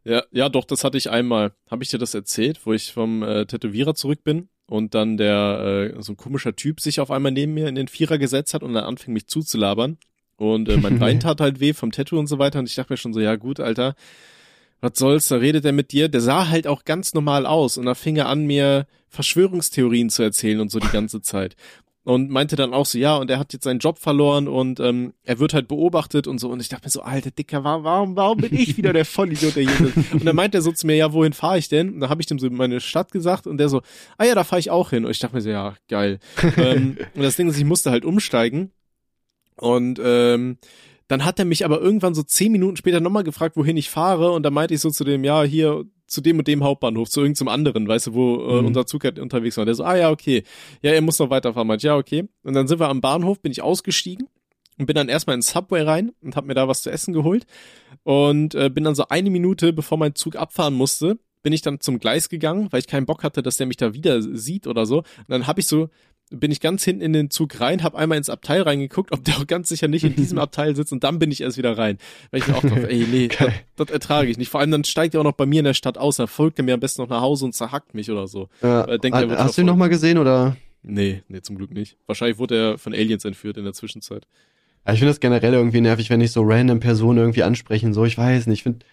[0.03, 1.51] Ja, ja, doch, das hatte ich einmal.
[1.69, 5.93] Habe ich dir das erzählt, wo ich vom äh, Tätowierer zurück bin und dann der
[5.95, 8.63] äh, so ein komischer Typ sich auf einmal neben mir in den Vierer gesetzt hat
[8.63, 9.97] und dann anfing mich zuzulabern.
[10.35, 12.59] Und äh, mein Bein tat halt weh vom Tattoo und so weiter.
[12.59, 13.95] Und ich dachte mir schon so, ja gut, Alter,
[14.81, 16.09] was soll's, da redet er mit dir.
[16.09, 20.21] Der sah halt auch ganz normal aus und da fing er an, mir Verschwörungstheorien zu
[20.21, 21.55] erzählen und so die ganze Zeit.
[22.07, 25.13] Und meinte dann auch so, ja, und er hat jetzt seinen Job verloren und ähm,
[25.23, 26.47] er wird halt beobachtet und so.
[26.49, 29.57] Und ich dachte mir so, alter Dicker, wa- warum, warum bin ich wieder der Vollidiot,
[29.57, 30.13] der hier ist?
[30.13, 31.95] Und dann meinte er so zu mir, ja, wohin fahre ich denn?
[31.95, 33.81] Und dann habe ich dem so meine Stadt gesagt und der so,
[34.17, 35.03] ah ja, da fahre ich auch hin.
[35.03, 36.19] Und ich dachte mir so, ja, geil.
[36.55, 38.71] ähm, und das Ding ist, ich musste halt umsteigen.
[39.57, 40.59] Und ähm,
[41.07, 44.31] dann hat er mich aber irgendwann so zehn Minuten später nochmal gefragt, wohin ich fahre.
[44.31, 47.21] Und da meinte ich so zu dem, ja, hier zu dem und dem Hauptbahnhof, zu
[47.21, 48.67] irgendeinem anderen, weißt du, wo äh, Mhm.
[48.67, 49.63] unser Zug halt unterwegs war.
[49.63, 50.43] Und der so, ah ja, okay.
[50.81, 51.67] Ja, er muss noch weiterfahren.
[51.67, 52.27] Meinte, ja, okay.
[52.43, 54.27] Und dann sind wir am Bahnhof, bin ich ausgestiegen
[54.77, 57.45] und bin dann erstmal ins Subway rein und hab mir da was zu essen geholt.
[58.03, 61.79] Und äh, bin dann so eine Minute, bevor mein Zug abfahren musste, bin ich dann
[61.79, 64.85] zum Gleis gegangen, weil ich keinen Bock hatte, dass der mich da wieder sieht oder
[64.85, 64.97] so.
[64.99, 65.89] Und dann habe ich so
[66.29, 69.37] bin ich ganz hinten in den Zug rein, habe einmal ins Abteil reingeguckt, ob der
[69.37, 71.97] auch ganz sicher nicht in diesem Abteil sitzt und dann bin ich erst wieder rein.
[72.31, 74.49] Weil ich mir auch dachte, ey, nee, das, das ertrage ich nicht.
[74.49, 76.59] Vor allem dann steigt er auch noch bei mir in der Stadt aus, dann folgt
[76.59, 78.49] er mir am besten noch nach Hause und zerhackt mich oder so.
[78.61, 79.65] Ja, Äh, denkt, wird hast du ihn verfolgt.
[79.67, 80.57] noch mal gesehen oder?
[80.83, 81.97] Nee, nee, zum Glück nicht.
[82.07, 84.27] Wahrscheinlich wurde er von Aliens entführt in der Zwischenzeit.
[84.85, 87.93] Ja, ich finde das generell irgendwie nervig, wenn ich so random Personen irgendwie ansprechen.
[87.93, 88.59] So, ich weiß nicht.
[88.59, 88.85] Ich finde,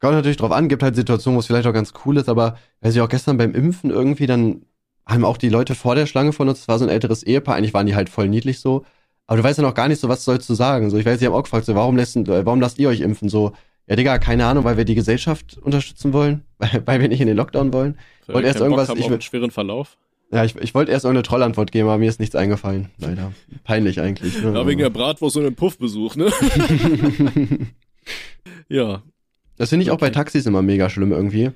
[0.00, 2.58] kommt natürlich drauf an, gibt halt Situationen, wo es vielleicht auch ganz cool ist, aber
[2.80, 4.62] weiß ich auch gestern beim Impfen irgendwie, dann
[5.06, 7.56] haben auch die Leute vor der Schlange von uns, das war so ein älteres Ehepaar,
[7.56, 8.84] eigentlich waren die halt voll niedlich so.
[9.26, 10.90] Aber du weißt ja noch gar nicht so, was sollst du sagen.
[10.90, 13.00] So, ich weiß, sie haben auch gefragt, so, warum lässt, äh, warum lasst ihr euch
[13.00, 13.28] impfen?
[13.28, 13.52] So,
[13.88, 17.26] Ja, Digga, keine Ahnung, weil wir die Gesellschaft unterstützen wollen, weil, weil wir nicht in
[17.28, 17.96] den Lockdown wollen.
[18.26, 19.96] Weil Wollt wir erst irgendwas- ich einen schweren Verlauf.
[20.32, 22.88] Ja, ich, ich wollte erst irgendeine Trollantwort geben, aber mir ist nichts eingefallen.
[22.98, 23.32] Leider.
[23.64, 24.40] Peinlich eigentlich.
[24.40, 24.52] Ne?
[24.54, 26.26] Ja, wegen der Bratwurst und dem Puffbesuch, ne?
[28.68, 29.02] ja.
[29.56, 30.14] Das finde ich auch bei Okay.
[30.14, 31.50] Taxis immer mega schlimm irgendwie.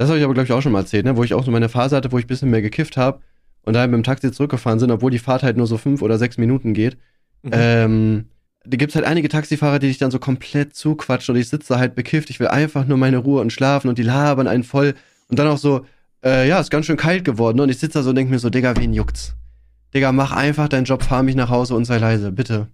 [0.00, 1.18] Das habe ich aber, glaube ich, auch schon mal erzählt, ne?
[1.18, 3.20] wo ich auch so meine Phase hatte, wo ich ein bisschen mehr gekifft habe
[3.64, 6.16] und da mit dem Taxi zurückgefahren sind, obwohl die Fahrt halt nur so fünf oder
[6.16, 6.96] sechs Minuten geht.
[7.42, 7.50] Mhm.
[7.52, 8.24] Ähm,
[8.64, 11.78] da gibt's halt einige Taxifahrer, die dich dann so komplett zuquatschen und ich sitze da
[11.78, 14.94] halt bekifft, ich will einfach nur meine Ruhe und schlafen und die labern einen voll
[15.28, 15.84] und dann auch so,
[16.24, 17.64] äh, ja, ist ganz schön kalt geworden ne?
[17.64, 19.34] und ich sitze da so und denk mir so, Digga, wen juckt's?
[19.92, 22.68] Digga, mach einfach deinen Job, fahr mich nach Hause und sei leise, bitte.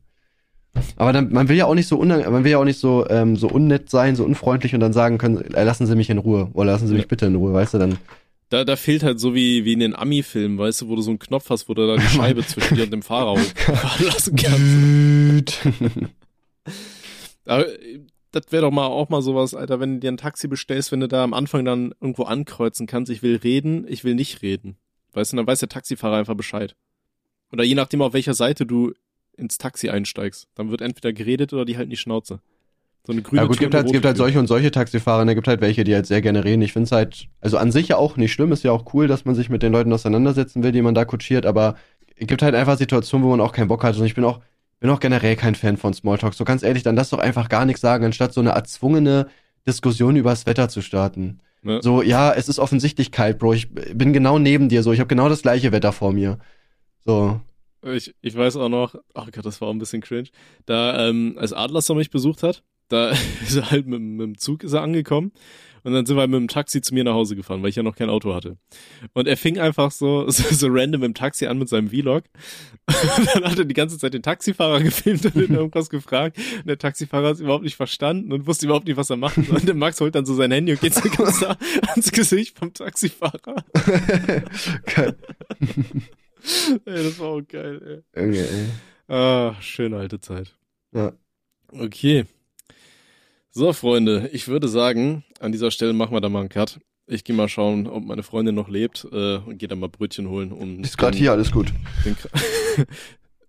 [0.97, 3.07] Aber dann, man will ja auch nicht so unang man will ja auch nicht so,
[3.09, 6.19] ähm, so unnett sein, so unfreundlich und dann sagen können, äh, lassen Sie mich in
[6.19, 7.09] Ruhe oder lassen Sie mich Ja.
[7.09, 7.99] bitte in Ruhe, weißt du, dann.
[8.49, 11.11] Da, da fehlt halt so wie, wie in den Ami-Filmen, weißt du, wo du so
[11.11, 14.37] einen Knopf hast, wo du da die Scheibe zwischen dir und dem Fahrer hochfahren lassen
[14.37, 15.59] kannst.
[17.45, 18.01] Aber äh,
[18.33, 21.01] das wäre doch mal auch mal sowas, Alter, wenn du dir ein Taxi bestellst, wenn
[21.01, 24.77] du da am Anfang dann irgendwo ankreuzen kannst, ich will reden, ich will nicht reden.
[25.13, 26.77] Weißt du, dann weiß der Taxifahrer einfach Bescheid.
[27.53, 28.93] Oder je nachdem, auf welcher Seite du
[29.37, 30.49] ins Taxi einsteigst.
[30.55, 32.41] Dann wird entweder geredet oder die halten die Schnauze.
[33.07, 35.35] So eine grüne ja gut, Tür gibt halt, gibt halt solche und solche Taxifahrer, da
[35.35, 36.63] gibt halt welche, die halt sehr gerne reden.
[36.63, 39.07] Ich finde es halt, also an sich ja auch nicht schlimm, ist ja auch cool,
[39.07, 41.77] dass man sich mit den Leuten auseinandersetzen will, die man da kutschiert, aber
[42.17, 43.97] es gibt halt einfach Situationen, wo man auch keinen Bock hat.
[43.97, 44.41] Und ich bin auch,
[44.81, 46.35] bin auch generell kein Fan von Smalltalk.
[46.35, 49.29] So ganz ehrlich, dann lass doch einfach gar nichts sagen, anstatt so eine erzwungene
[49.67, 51.41] Diskussion über das Wetter zu starten.
[51.63, 51.81] Ne?
[51.83, 53.55] So, ja, es ist offensichtlich kalt, Bro.
[53.55, 54.93] Ich bin genau neben dir, so.
[54.93, 56.39] Ich habe genau das gleiche Wetter vor mir.
[57.05, 57.41] So.
[57.95, 60.29] Ich, ich weiß auch noch, oh Gott, das war auch ein bisschen cringe.
[60.67, 63.11] Da, ähm, als Adlersson mich besucht hat, da
[63.43, 65.33] ist er halt mit, mit dem Zug ist er angekommen
[65.87, 67.85] und dann sind wir mit dem Taxi zu mir nach Hause gefahren, weil ich ja
[67.85, 68.57] noch kein Auto hatte.
[69.13, 72.25] Und er fing einfach so, so, so random im Taxi an mit seinem Vlog.
[73.19, 76.39] Und dann hat er die ganze Zeit den Taxifahrer gefilmt und ihn irgendwas gefragt.
[76.59, 79.45] Und der Taxifahrer hat es überhaupt nicht verstanden und wusste überhaupt nicht, was er machen
[79.45, 79.59] soll.
[79.59, 82.73] Und der Max holt dann so sein Handy und geht so ganz ans Gesicht vom
[82.73, 83.65] Taxifahrer.
[84.87, 85.17] Geil.
[86.85, 88.21] Ey, das war auch geil, ey.
[88.21, 88.67] Irgendwie, ey.
[89.09, 90.55] Ah, schöne alte Zeit.
[90.93, 91.13] Ja.
[91.73, 92.25] Okay.
[93.51, 96.81] So, Freunde, ich würde sagen, an dieser Stelle machen wir da mal einen Cut.
[97.07, 100.29] Ich gehe mal schauen, ob meine Freundin noch lebt äh, und gehe dann mal Brötchen
[100.29, 100.53] holen.
[100.53, 101.73] Um Ist gerade hier alles gut.
[102.05, 102.17] Den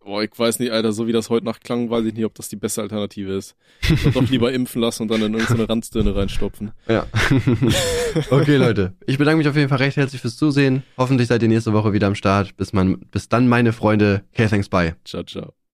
[0.07, 2.33] Boah, ich weiß nicht, Alter, so wie das heute Nacht klang, weiß ich nicht, ob
[2.33, 3.57] das die beste Alternative ist.
[3.81, 6.71] Ich würd doch lieber impfen lassen und dann in irgendeine Ranzdöne reinstopfen.
[6.87, 7.05] Ja.
[8.29, 8.93] okay, Leute.
[9.05, 10.83] Ich bedanke mich auf jeden Fall recht herzlich fürs Zusehen.
[10.97, 12.55] Hoffentlich seid ihr nächste Woche wieder am Start.
[12.55, 14.23] Bis, man, bis dann, meine Freunde.
[14.31, 14.95] Okay, thanks, bye.
[15.03, 15.56] Ciao, ciao.